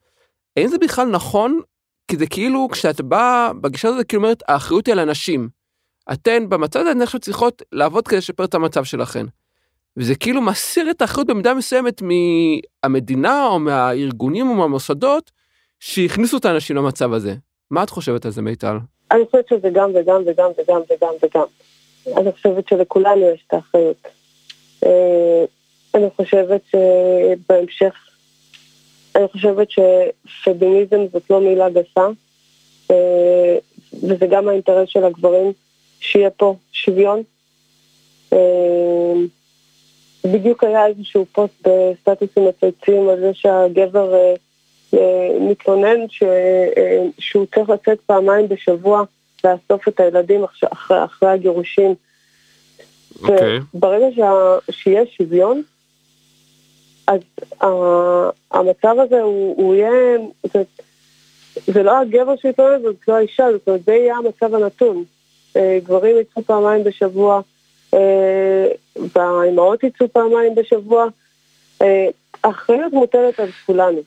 האם 0.57 0.69
זה 0.69 0.79
בכלל 0.79 1.09
נכון? 1.09 1.61
כי 2.09 2.17
זה 2.17 2.27
כאילו, 2.27 2.69
כשאת 2.73 3.01
באה, 3.01 3.53
בגישה 3.61 3.89
הזאת, 3.89 4.07
כאילו 4.07 4.23
אומרת, 4.23 4.43
האחריות 4.49 4.87
היא 4.87 4.93
על 4.93 4.99
אנשים. 4.99 5.49
אתן 6.13 6.49
במצב 6.49 6.81
הזה, 6.81 6.91
אני 6.91 7.07
חושב 7.07 7.19
צריכות 7.19 7.63
לעבוד 7.73 8.09
כדי 8.09 8.19
לשפר 8.19 8.45
את 8.45 8.55
המצב 8.55 8.85
שלכן. 8.85 9.27
וזה 9.97 10.15
כאילו 10.15 10.43
מסיר 10.43 10.91
את 10.91 11.03
האחריות 11.03 11.27
במידה 11.27 11.55
מסוימת 11.55 12.03
מהמדינה 12.03 13.47
או 13.47 13.59
מהארגונים 13.59 14.49
או 14.49 14.55
מהמוסדות 14.55 15.31
שהכניסו 15.81 16.37
את 16.37 16.45
האנשים 16.45 16.77
למצב 16.77 17.13
הזה. 17.13 17.35
מה 17.71 17.83
את 17.83 17.91
חושבת 17.91 18.25
על 18.25 18.31
זה, 18.31 18.43
מיטל? 18.43 18.77
אני 19.11 19.25
חושבת 19.27 19.49
שזה 19.49 19.69
גם 19.73 19.91
וגם 19.95 20.23
וגם 20.27 20.51
וגם 20.59 20.81
וגם 20.91 21.13
וגם. 21.23 21.47
אני 22.17 22.33
חושבת 22.33 22.69
שלכולנו 22.69 23.21
יש 23.35 23.45
את 23.47 23.55
האחריות. 23.55 23.97
אה, 24.85 25.45
אני 25.95 26.07
חושבת 26.17 26.61
שבהמשך, 26.71 27.95
אני 29.17 29.29
חושבת 29.29 29.69
שפמיניזם 29.71 31.07
זאת 31.13 31.31
לא 31.31 31.41
מילה 31.41 31.71
גסה, 31.71 32.07
אה, 32.91 33.57
וזה 34.03 34.27
גם 34.27 34.49
האינטרס 34.49 34.89
של 34.89 35.05
הגברים, 35.05 35.53
שיהיה 36.01 36.31
פה 36.31 36.57
שוויון. 36.73 37.23
אה, 38.33 39.13
בדיוק 40.25 40.65
היה 40.65 40.87
איזשהו 40.87 41.27
פוסט 41.33 41.69
בסטטוסים 41.69 42.49
מצייצים 42.49 43.09
על 43.09 43.21
זה 43.21 43.31
שהגבר 43.35 44.35
מתלונן 45.41 46.09
ש, 46.09 46.23
שהוא 47.19 47.47
צריך 47.55 47.71
לצאת 47.71 47.99
פעמיים 48.07 48.49
בשבוע 48.49 49.03
לאסוף 49.45 49.89
את 49.89 50.01
הילדים 50.01 50.45
אחרי, 50.45 51.05
אחרי 51.05 51.29
הגירושים. 51.31 51.95
אוקיי. 53.33 53.59
ברגע 53.75 54.07
שה, 54.17 54.33
שיש 54.71 55.17
שוויון, 55.17 55.63
אז 57.07 57.21
ה, 57.63 57.67
המצב 58.51 58.95
הזה 58.99 59.21
הוא, 59.21 59.57
הוא 59.57 59.75
יהיה, 59.75 60.19
זה, 60.53 60.63
זה 61.67 61.83
לא 61.83 61.99
הגבר 61.99 62.37
שיתלונן, 62.37 62.83
זאת 62.83 63.09
לא 63.09 63.15
האישה, 63.15 63.45
זאת 63.53 63.69
אומרת, 63.69 63.85
זה 63.85 63.93
יהיה 63.93 64.17
המצב 64.17 64.55
הנתון. 64.55 65.05
אה, 65.57 65.79
גברים 65.85 66.17
יצאו 66.21 66.43
פעמיים 66.43 66.85
בשבוע, 66.85 67.41
אה, 67.95 68.67
והאימהות 68.97 69.85
יצאו 69.85 70.09
פעמיים 70.09 70.55
בשבוע. 70.55 71.07
אה, 71.83 72.07
האחריות 72.45 72.93
מוטלת 72.93 73.41
על 73.41 73.49
כולנו. 73.67 74.01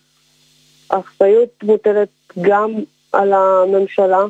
האחריות 0.89 1.63
מוטלת 1.63 2.09
גם 2.41 2.71
על 3.13 3.33
הממשלה, 3.33 4.21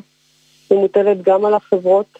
היא 0.70 0.78
מוטלת 0.78 1.22
גם 1.22 1.44
על 1.44 1.54
החברות. 1.54 2.18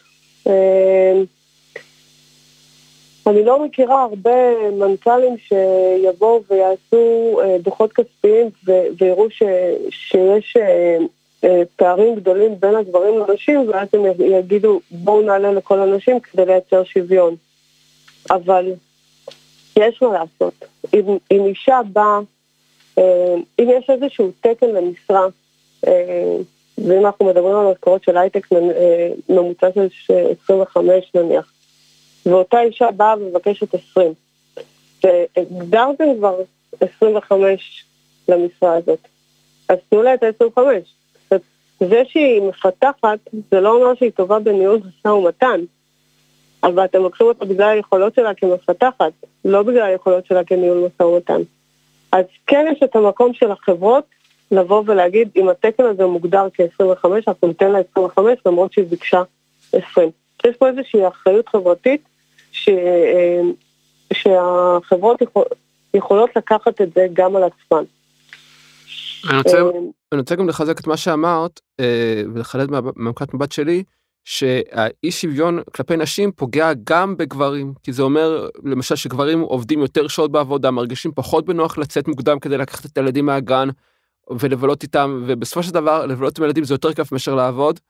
אני 3.29 3.45
לא 3.45 3.65
מכירה 3.65 4.03
הרבה 4.03 4.71
מנכ"לים 4.71 5.37
שיבואו 5.39 6.43
ויעשו 6.51 7.41
אה, 7.41 7.57
דוחות 7.59 7.93
כספיים 7.93 8.51
ויראו 8.99 9.31
ש, 9.31 9.43
שיש 9.91 10.57
אה, 10.57 10.99
אה, 11.45 11.63
פערים 11.77 12.15
גדולים 12.15 12.61
בין 12.61 12.75
הגברים 12.75 13.19
לנשים, 13.19 13.69
ואז 13.69 13.89
הם 13.93 14.03
יגידו 14.21 14.81
בואו 14.91 15.23
נעלה 15.23 15.53
לכל 15.53 15.81
הנשים 15.81 16.21
כדי 16.21 16.47
לייצר 16.47 16.85
שוויון. 16.85 17.35
אבל 18.31 18.73
יש 19.77 20.03
מה 20.03 20.13
לעשות. 20.13 20.65
אם, 20.95 21.17
אם 21.31 21.47
אישה 21.47 21.81
באה, 21.93 22.19
אם 23.59 23.71
יש 23.79 23.91
איזשהו 23.91 24.31
תקן 24.41 24.67
למשרה, 24.67 25.27
ואם 26.79 27.07
אנחנו 27.07 27.27
מדברים 27.27 27.57
על 27.57 27.73
משכורות 27.73 28.05
של 28.05 28.17
הייטק 28.17 28.47
ממוצע 29.29 29.67
של 29.73 30.15
25 30.45 31.11
נניח, 31.15 31.53
ואותה 32.27 32.61
אישה 32.61 32.91
באה 32.91 33.15
ומבקשת 33.21 33.75
20. 33.75 34.13
והגדרתם 35.05 36.05
כבר 36.19 36.37
25 36.81 37.85
למשרה 38.29 38.75
הזאת, 38.75 38.99
אז 39.69 39.77
תנו 39.89 40.03
לה 40.03 40.15
את 40.15 40.23
ה-25. 40.23 40.61
זה 41.81 42.03
שהיא 42.09 42.43
מפתחת, 42.43 43.19
זה 43.51 43.61
לא 43.61 43.77
אומר 43.77 43.95
שהיא 43.95 44.11
טובה 44.11 44.39
בניהול 44.39 44.81
משא 44.89 45.09
ומתן, 45.09 45.61
אבל 46.63 46.85
אתם 46.85 46.99
לוקחים 46.99 47.27
אותה 47.27 47.45
בגלל 47.45 47.69
היכולות 47.69 48.15
שלה 48.15 48.35
כמפתחת, 48.35 49.13
לא 49.45 49.63
בגלל 49.63 49.83
היכולות 49.83 50.27
שלה 50.27 50.45
כניהול 50.45 50.79
משא 50.87 51.03
ומתן. 51.03 51.41
אז 52.13 52.25
כן 52.47 52.67
יש 52.73 52.83
את 52.85 52.97
המקום 52.97 53.35
של 53.35 53.51
החברות 53.51 54.05
לבוא 54.51 54.83
ולהגיד, 54.87 55.29
אם 55.37 55.49
התקן 55.49 55.85
הזה 55.85 56.07
מוגדר 56.07 56.47
כ-25, 56.55 57.09
אנחנו 57.29 57.49
ניתן 57.49 57.71
לה 57.71 57.79
25 57.91 58.39
למרות 58.47 58.73
שהיא 58.73 58.85
ביקשה 58.85 59.23
20. 59.73 60.11
יש 60.47 60.57
פה 60.57 60.69
איזושהי 60.69 61.09
אחריות 61.09 61.49
חברתית 61.49 62.03
ש, 62.53 62.69
אה, 62.69 63.41
שהחברות 64.13 65.23
יכול, 65.23 65.45
יכולות 65.95 66.31
לקחת 66.37 66.81
את 66.81 66.93
זה 66.95 67.07
גם 67.13 67.37
על 67.37 67.43
עצמן. 67.43 67.85
אני 69.29 69.39
רוצה, 69.39 69.57
אה, 69.57 69.69
אני 70.13 70.21
רוצה 70.21 70.35
גם 70.35 70.49
לחזק 70.49 70.81
את 70.81 70.87
מה 70.87 70.97
שאמרת 70.97 71.61
אה, 71.81 72.23
ולחדד 72.35 72.71
מהמקרת 72.71 73.35
מבט 73.35 73.53
שלי 73.53 73.83
שהאי 74.25 75.11
שוויון 75.11 75.63
כלפי 75.75 75.97
נשים 75.97 76.33
פוגע 76.33 76.73
גם 76.85 77.17
בגברים 77.17 77.73
כי 77.83 77.93
זה 77.93 78.03
אומר 78.03 78.49
למשל 78.65 78.97
שגברים 78.97 79.41
עובדים 79.41 79.81
יותר 79.81 80.09
שעות 80.09 80.33
בעבודה 80.33 80.71
מרגישים 80.71 81.13
פחות 81.15 81.45
בנוח 81.45 81.79
לצאת 81.79 82.09
מוקדם 82.09 82.39
כדי 82.39 82.59
לקחת 82.59 82.87
את 82.87 82.99
הילדים 82.99 83.27
מהגן 83.27 83.69
ולבלות 84.31 84.83
איתם 84.83 85.25
ובסופו 85.27 85.63
של 85.63 85.71
דבר 85.71 86.07
לבלות 86.07 86.39
עם 86.39 86.45
ילדים 86.45 86.65
זה 86.65 86.75
יותר 86.75 86.93
כיף 86.93 87.13
מאשר 87.13 87.35
לעבוד. 87.35 87.81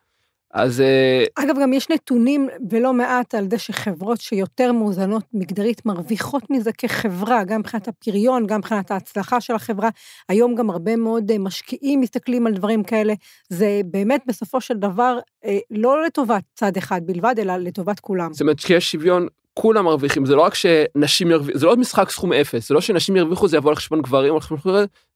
אז... 0.54 0.80
אה, 0.80 1.24
אגב, 1.34 1.54
גם 1.62 1.72
יש 1.72 1.88
נתונים 1.90 2.48
ולא 2.70 2.92
מעט 2.92 3.34
על 3.34 3.46
זה 3.50 3.58
שחברות 3.58 4.20
שיותר 4.20 4.72
מאוזנות 4.72 5.24
מגדרית 5.34 5.87
מרוויחות 5.87 6.50
מזה 6.50 6.72
כחברה, 6.72 7.44
גם 7.44 7.61
מבחינת 7.61 7.88
הפריון, 7.88 8.46
גם 8.46 8.58
מבחינת 8.58 8.90
ההצלחה 8.90 9.40
של 9.40 9.54
החברה. 9.54 9.88
היום 10.28 10.54
גם 10.54 10.70
הרבה 10.70 10.96
מאוד 10.96 11.30
אה, 11.30 11.38
משקיעים 11.38 12.00
מסתכלים 12.00 12.46
על 12.46 12.52
דברים 12.52 12.82
כאלה. 12.82 13.14
זה 13.48 13.80
באמת 13.84 14.22
בסופו 14.26 14.61
של 14.61 14.74
דבר 14.74 15.18
אה, 15.44 15.58
לא 15.70 16.04
לטובת 16.06 16.42
צד 16.54 16.76
אחד 16.76 17.00
בלבד, 17.04 17.34
אלא 17.38 17.56
לטובת 17.56 18.00
כולם. 18.00 18.32
זאת 18.32 18.40
אומרת 18.40 18.58
שיש 18.58 18.92
שוויון 18.92 19.26
כולם 19.54 19.84
מרוויחים 19.84 20.26
זה 20.26 20.34
לא 20.34 20.42
רק 20.42 20.54
שנשים 20.54 21.30
ירוויחו 21.30 21.58
זה 21.58 21.66
לא 21.66 21.76
משחק 21.76 22.11
סכום 22.11 22.32
אפס 22.32 22.68
זה 22.68 22.74
לא 22.74 22.80
שנשים 22.80 23.16
ירוויחו 23.16 23.48
זה 23.48 23.56
יבוא 23.56 23.70
על 23.70 23.76
חשבון 23.76 24.02
גברים 24.02 24.34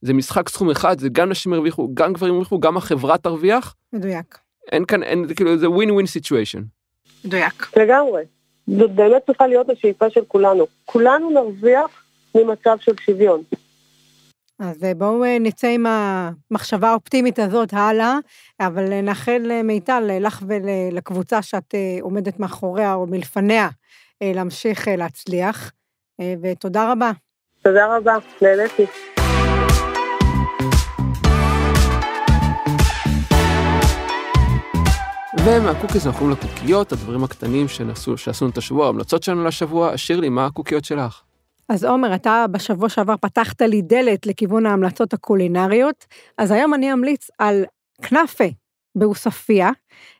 זה 0.02 0.12
משחק 0.12 0.48
סכום 0.48 0.70
אחד 0.70 1.00
זה 1.00 1.08
גם 1.12 1.28
נשים 1.28 1.52
ירוויחו 1.52 1.88
גם 1.94 2.12
גברים 2.12 2.32
ירוויחו 2.32 2.60
גם 2.60 2.76
החברה 2.76 3.18
תרוויח. 3.18 3.74
מדויק. 3.92 4.41
אין 4.72 4.84
כאן, 4.84 5.02
אין, 5.02 5.28
זה 5.28 5.34
כאילו, 5.34 5.58
זה 5.58 5.70
ווין 5.70 5.90
ווין 5.90 6.06
סיטואשן. 6.06 6.62
מדויק. 7.24 7.76
לגמרי. 7.76 8.22
זאת 8.66 8.90
באמת 8.90 9.22
צריכה 9.26 9.46
להיות 9.46 9.70
השאיפה 9.70 10.10
של 10.10 10.24
כולנו. 10.28 10.66
כולנו 10.84 11.30
נרוויח 11.30 12.04
ממצב 12.34 12.76
של 12.80 12.92
שוויון. 13.06 13.42
אז 14.58 14.84
אה, 14.84 14.94
בואו 14.94 15.24
אה, 15.24 15.36
נצא 15.40 15.68
עם 15.68 15.86
המחשבה 15.86 16.88
האופטימית 16.88 17.38
הזאת 17.38 17.68
הלאה, 17.72 18.18
אבל 18.60 18.92
אה, 18.92 19.00
נאחל 19.00 19.62
מיטל 19.64 20.10
לך 20.20 20.42
ולקבוצה 20.46 21.42
שאת 21.42 21.74
עומדת 22.00 22.40
מאחוריה 22.40 22.94
או 22.94 23.06
מלפניה 23.06 23.68
להמשיך 24.20 24.88
להצליח, 24.88 25.72
ותודה 26.42 26.92
רבה. 26.92 27.10
תודה 27.62 27.96
רבה, 27.96 28.16
נהניתי. 28.42 28.86
ומה 35.46 35.64
cookies 35.64 36.06
אנחנו 36.06 36.26
עוברים 36.26 36.38
לקוקיות, 36.50 36.92
הדברים 36.92 37.24
הקטנים 37.24 37.68
שנעשו, 37.68 38.16
שעשינו 38.16 38.50
את 38.50 38.58
השבוע, 38.58 38.86
ההמלצות 38.86 39.22
שלנו 39.22 39.44
לשבוע. 39.44 39.96
שירלי, 39.96 40.28
מה 40.28 40.46
הקוקיות 40.46 40.84
שלך? 40.84 41.22
אז 41.68 41.84
עומר, 41.84 42.14
אתה 42.14 42.44
בשבוע 42.50 42.88
שעבר 42.88 43.16
פתחת 43.16 43.62
לי 43.62 43.82
דלת 43.82 44.26
לכיוון 44.26 44.66
ההמלצות 44.66 45.12
הקולינריות, 45.12 46.06
אז 46.38 46.50
היום 46.50 46.74
אני 46.74 46.92
אמליץ 46.92 47.28
על 47.38 47.64
כנאפה 48.02 48.44
בעוספיא, 48.94 49.66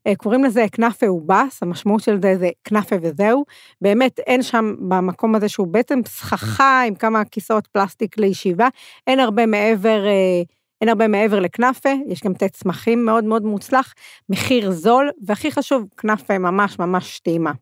אה, 0.06 0.16
קוראים 0.16 0.44
לזה 0.44 0.64
כנאפה 0.72 1.10
ובס, 1.10 1.62
המשמעות 1.62 2.02
של 2.02 2.22
זה 2.22 2.36
זה 2.38 2.48
כנאפה 2.64 2.96
וזהו. 3.02 3.44
באמת 3.80 4.18
אין 4.18 4.42
שם 4.42 4.74
במקום 4.88 5.34
הזה 5.34 5.48
שהוא 5.48 5.66
בעצם 5.66 6.00
סככה 6.06 6.82
עם 6.86 6.94
כמה 6.94 7.24
כיסאות 7.24 7.66
פלסטיק 7.66 8.18
לישיבה, 8.18 8.68
אין 9.06 9.20
הרבה 9.20 9.46
מעבר... 9.46 10.06
אה, 10.06 10.42
אין 10.82 10.88
הרבה 10.88 11.08
מעבר 11.08 11.40
לכנאפה, 11.40 11.88
יש 12.08 12.22
גם 12.22 12.34
תה 12.34 12.48
צמחים 12.48 13.04
מאוד 13.04 13.24
מאוד 13.24 13.42
מוצלח, 13.42 13.94
מחיר 14.28 14.70
זול, 14.70 15.10
והכי 15.26 15.52
חשוב, 15.52 15.84
כנאפה 15.96 16.38
ממש 16.38 16.78
ממש 16.78 17.20
טעימה. 17.20 17.52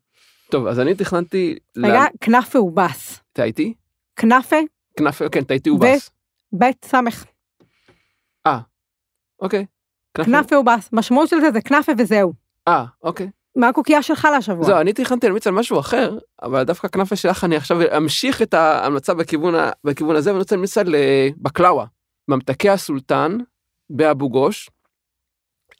טוב, 0.49 0.67
אז 0.67 0.79
אני 0.79 0.95
תכננתי... 0.95 1.55
רגע, 1.77 2.03
כנאפה 2.21 2.59
ובס. 2.59 3.21
אתה 3.33 3.43
איתי? 3.43 3.73
כנאפה. 4.15 4.55
כנאפה, 4.97 5.29
כן, 5.29 5.43
אתה 5.43 5.53
איתי 5.53 5.69
ובס. 5.69 6.11
בית 6.53 6.85
סמך. 6.85 7.25
אה, 8.47 8.59
אוקיי. 9.41 9.65
כנאפה 10.13 10.59
ובס, 10.59 10.89
משמעות 10.93 11.29
של 11.29 11.39
זה 11.39 11.51
זה 11.51 11.61
כנאפה 11.61 11.91
וזהו. 11.97 12.33
אה, 12.67 12.85
אוקיי. 13.03 13.29
מה 13.55 13.67
הקוקייה 13.67 14.01
שלך 14.01 14.27
לשבוע? 14.37 14.65
זהו, 14.65 14.77
אני 14.77 14.93
תכננתי 14.93 15.25
להמליץ 15.25 15.47
על 15.47 15.53
משהו 15.53 15.79
אחר, 15.79 16.17
אבל 16.41 16.63
דווקא 16.63 16.87
כנאפה 16.87 17.15
שלך 17.15 17.43
אני 17.43 17.55
עכשיו 17.55 17.97
אמשיך 17.97 18.41
את 18.41 18.53
ההמלצה 18.53 19.13
בכיוון, 19.13 19.53
בכיוון 19.83 20.15
הזה, 20.15 20.29
ואני 20.29 20.39
רוצה 20.39 20.55
להמליץ 20.55 20.77
על 20.77 20.95
אה, 20.95 21.29
בקלאווה. 21.37 21.85
ממתקי 22.27 22.69
הסולטן 22.69 23.37
באבו 23.89 24.29
גוש. 24.29 24.69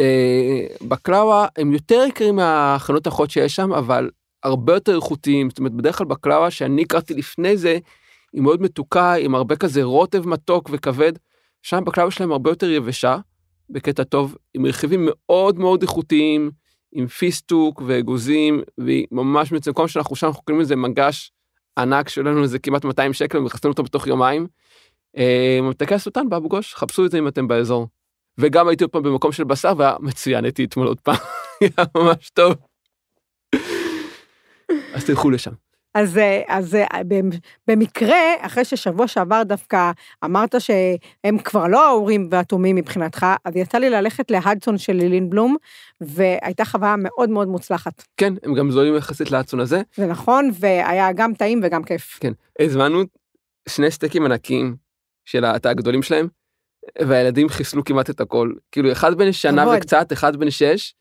אה, 0.01 0.88
בקלאווה 0.88 1.47
הם 1.58 1.73
יותר 1.73 2.04
יקרים 2.08 2.36
מהחנות 2.36 3.08
האחרות 3.08 3.32
שיש 3.32 3.56
שם, 3.56 3.73
אבל 3.73 4.10
הרבה 4.43 4.73
יותר 4.73 4.95
איכותיים. 4.95 5.49
זאת 5.49 5.60
אומרת, 5.60 5.73
בדרך 5.73 5.97
כלל 5.97 6.08
בקלאווה 6.08 6.51
שאני 6.51 6.82
הכרתי 6.82 7.13
לפני 7.13 7.58
זה, 7.58 7.77
היא 8.34 8.41
מאוד 8.41 8.62
מתוקה, 8.62 9.13
עם 9.13 9.36
הרבה 9.36 9.56
כזה 9.56 9.84
רוטב 9.84 10.27
מתוק 10.27 10.69
וכבד. 10.73 11.13
שם 11.63 11.84
בקלאווה 11.86 12.12
שלהם 12.12 12.32
הרבה 12.32 12.51
יותר 12.51 12.69
יבשה, 12.69 13.17
בקטע 13.69 14.04
טוב, 14.04 14.36
עם 14.54 14.65
רכיבים 14.65 15.08
מאוד 15.10 15.60
מאוד 15.60 15.82
איכותיים, 15.82 16.51
עם 16.91 17.08
פיסטוק 17.08 17.82
ואגוזים, 17.86 18.62
והיא 18.77 19.08
ממש 19.12 19.51
בעצם 19.51 19.73
כל 19.73 19.82
מה 19.82 19.88
שאנחנו 19.88 20.15
שם, 20.15 20.27
אנחנו 20.27 20.41
קוראים 20.43 20.62
לזה 20.62 20.75
מגש 20.75 21.32
ענק 21.77 22.10
שלנו 22.10 22.47
זה 22.47 22.60
כמעט 22.60 22.86
200 22.86 23.13
שקל 23.13 23.38
ומחסנים 23.38 23.71
אותו 23.71 23.84
בתוך 23.84 24.08
יומיים. 24.08 24.47
ממתקי 25.62 25.95
הסולטן 25.95 26.30
באבו 26.30 26.50
גוש 26.50 26.76
חפשו 26.76 27.06
את 27.06 27.12
זה 27.12 27.17
אם 27.17 27.28
אתם 27.28 27.47
באזור. 27.47 27.88
וגם 28.38 28.67
הייתי 28.67 28.84
עוד 28.84 28.91
פעם 28.91 29.04
במקום 29.04 29.32
של 29.32 29.43
בשר 29.43 29.74
והיה 29.78 29.95
מצוין 30.00 30.43
הייתי 30.43 30.63
אתמול 30.63 30.88
עוד 30.88 31.00
פעם. 31.00 31.15
היה 31.62 31.86
ממש 31.95 32.30
טוב. 32.30 32.54
אז 34.93 35.06
תלכו 35.06 35.30
לשם. 35.30 35.52
אז, 35.95 36.17
אה, 36.17 36.41
אז 36.47 36.76
אה, 36.76 37.02
במקרה, 37.67 38.17
אחרי 38.39 38.65
ששבוע 38.65 39.08
שעבר 39.08 39.43
דווקא 39.43 39.91
אמרת 40.26 40.56
שהם 40.60 41.38
כבר 41.38 41.67
לא 41.67 41.88
האורים 41.88 42.28
והתומים 42.32 42.76
מבחינתך, 42.76 43.26
אז 43.45 43.56
יצא 43.56 43.78
לי 43.78 43.89
ללכת 43.89 44.32
להדסון 44.32 44.78
של 44.78 44.93
לילין 44.93 45.30
בלום, 45.30 45.56
והייתה 46.02 46.65
חוויה 46.65 46.95
מאוד 46.97 47.30
מאוד 47.30 47.47
מוצלחת. 47.47 48.04
כן, 48.17 48.34
הם 48.43 48.54
גם 48.54 48.71
זולים 48.71 48.95
יחסית 48.95 49.32
להדסון 49.32 49.60
הזה. 49.60 49.82
זה 49.95 50.08
נכון, 50.08 50.50
והיה 50.60 51.12
גם 51.12 51.34
טעים 51.34 51.60
וגם 51.63 51.84
כיף. 51.84 52.17
כן, 52.19 52.34
הזמנו 52.60 53.04
שני 53.69 53.91
סטייקים 53.91 54.26
ענקיים 54.26 54.76
של 55.25 55.45
התא 55.45 55.67
הגדולים 55.67 56.03
שלהם, 56.03 56.27
והילדים 57.01 57.49
חיסלו 57.49 57.84
כמעט 57.84 58.10
את 58.10 58.21
הכל. 58.21 58.51
כאילו, 58.71 58.91
אחד 58.91 59.17
בן 59.17 59.31
שנה 59.31 59.63
כבוד. 59.63 59.77
וקצת, 59.77 60.13
אחד 60.13 60.36
בן 60.36 60.51
שש, 60.51 60.93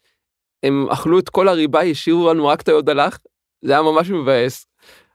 הם 0.63 0.87
אכלו 0.91 1.19
את 1.19 1.29
כל 1.29 1.49
הריבה, 1.49 1.83
השאירו 1.83 2.31
לנו 2.31 2.47
רק 2.47 2.61
את 2.61 2.69
היודלח, 2.69 3.19
זה 3.65 3.73
היה 3.73 3.83
ממש 3.83 4.11
מבאס. 4.11 4.67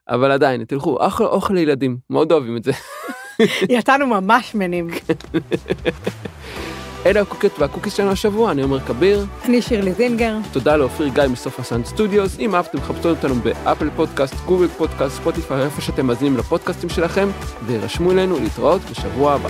אבל 0.09 0.31
עדיין, 0.31 0.65
תלכו, 0.65 0.97
אוכל, 1.03 1.25
אוכל 1.25 1.53
לילדים, 1.53 1.97
מאוד 2.09 2.31
אוהבים 2.31 2.57
את 2.57 2.63
זה. 2.63 2.71
יצאנו 3.69 4.07
ממש 4.07 4.51
שמנים. 4.51 4.87
אלה 7.05 7.21
הקוקט 7.21 7.59
וה 7.59 7.67
cookies 7.67 7.93
שלנו 7.93 8.11
השבוע, 8.11 8.51
אני 8.51 8.61
עומר 8.61 8.79
כביר, 8.79 9.25
אני 9.45 9.61
שירלי 9.61 9.93
זינגר. 9.93 10.37
תודה 10.51 10.75
לאופיר 10.75 11.07
גיא 11.07 11.23
מסוף 11.23 11.59
הסאונד 11.59 11.85
סטודיוס, 11.85 12.39
אם 12.39 12.55
אהבתם 12.55 12.81
חפשו 12.81 13.09
אותנו 13.09 13.35
באפל 13.35 13.89
פודקאסט, 13.95 14.35
גוגל 14.45 14.67
פודקאסט, 14.67 15.15
ספוטיפיי, 15.15 15.63
איפה 15.63 15.81
שאתם 15.81 16.05
מאזינים 16.05 16.37
לפודקאסטים 16.37 16.89
שלכם, 16.89 17.27
וירשמו 17.65 18.11
אלינו 18.11 18.39
להתראות 18.39 18.81
בשבוע 18.91 19.33
הבא. 19.33 19.49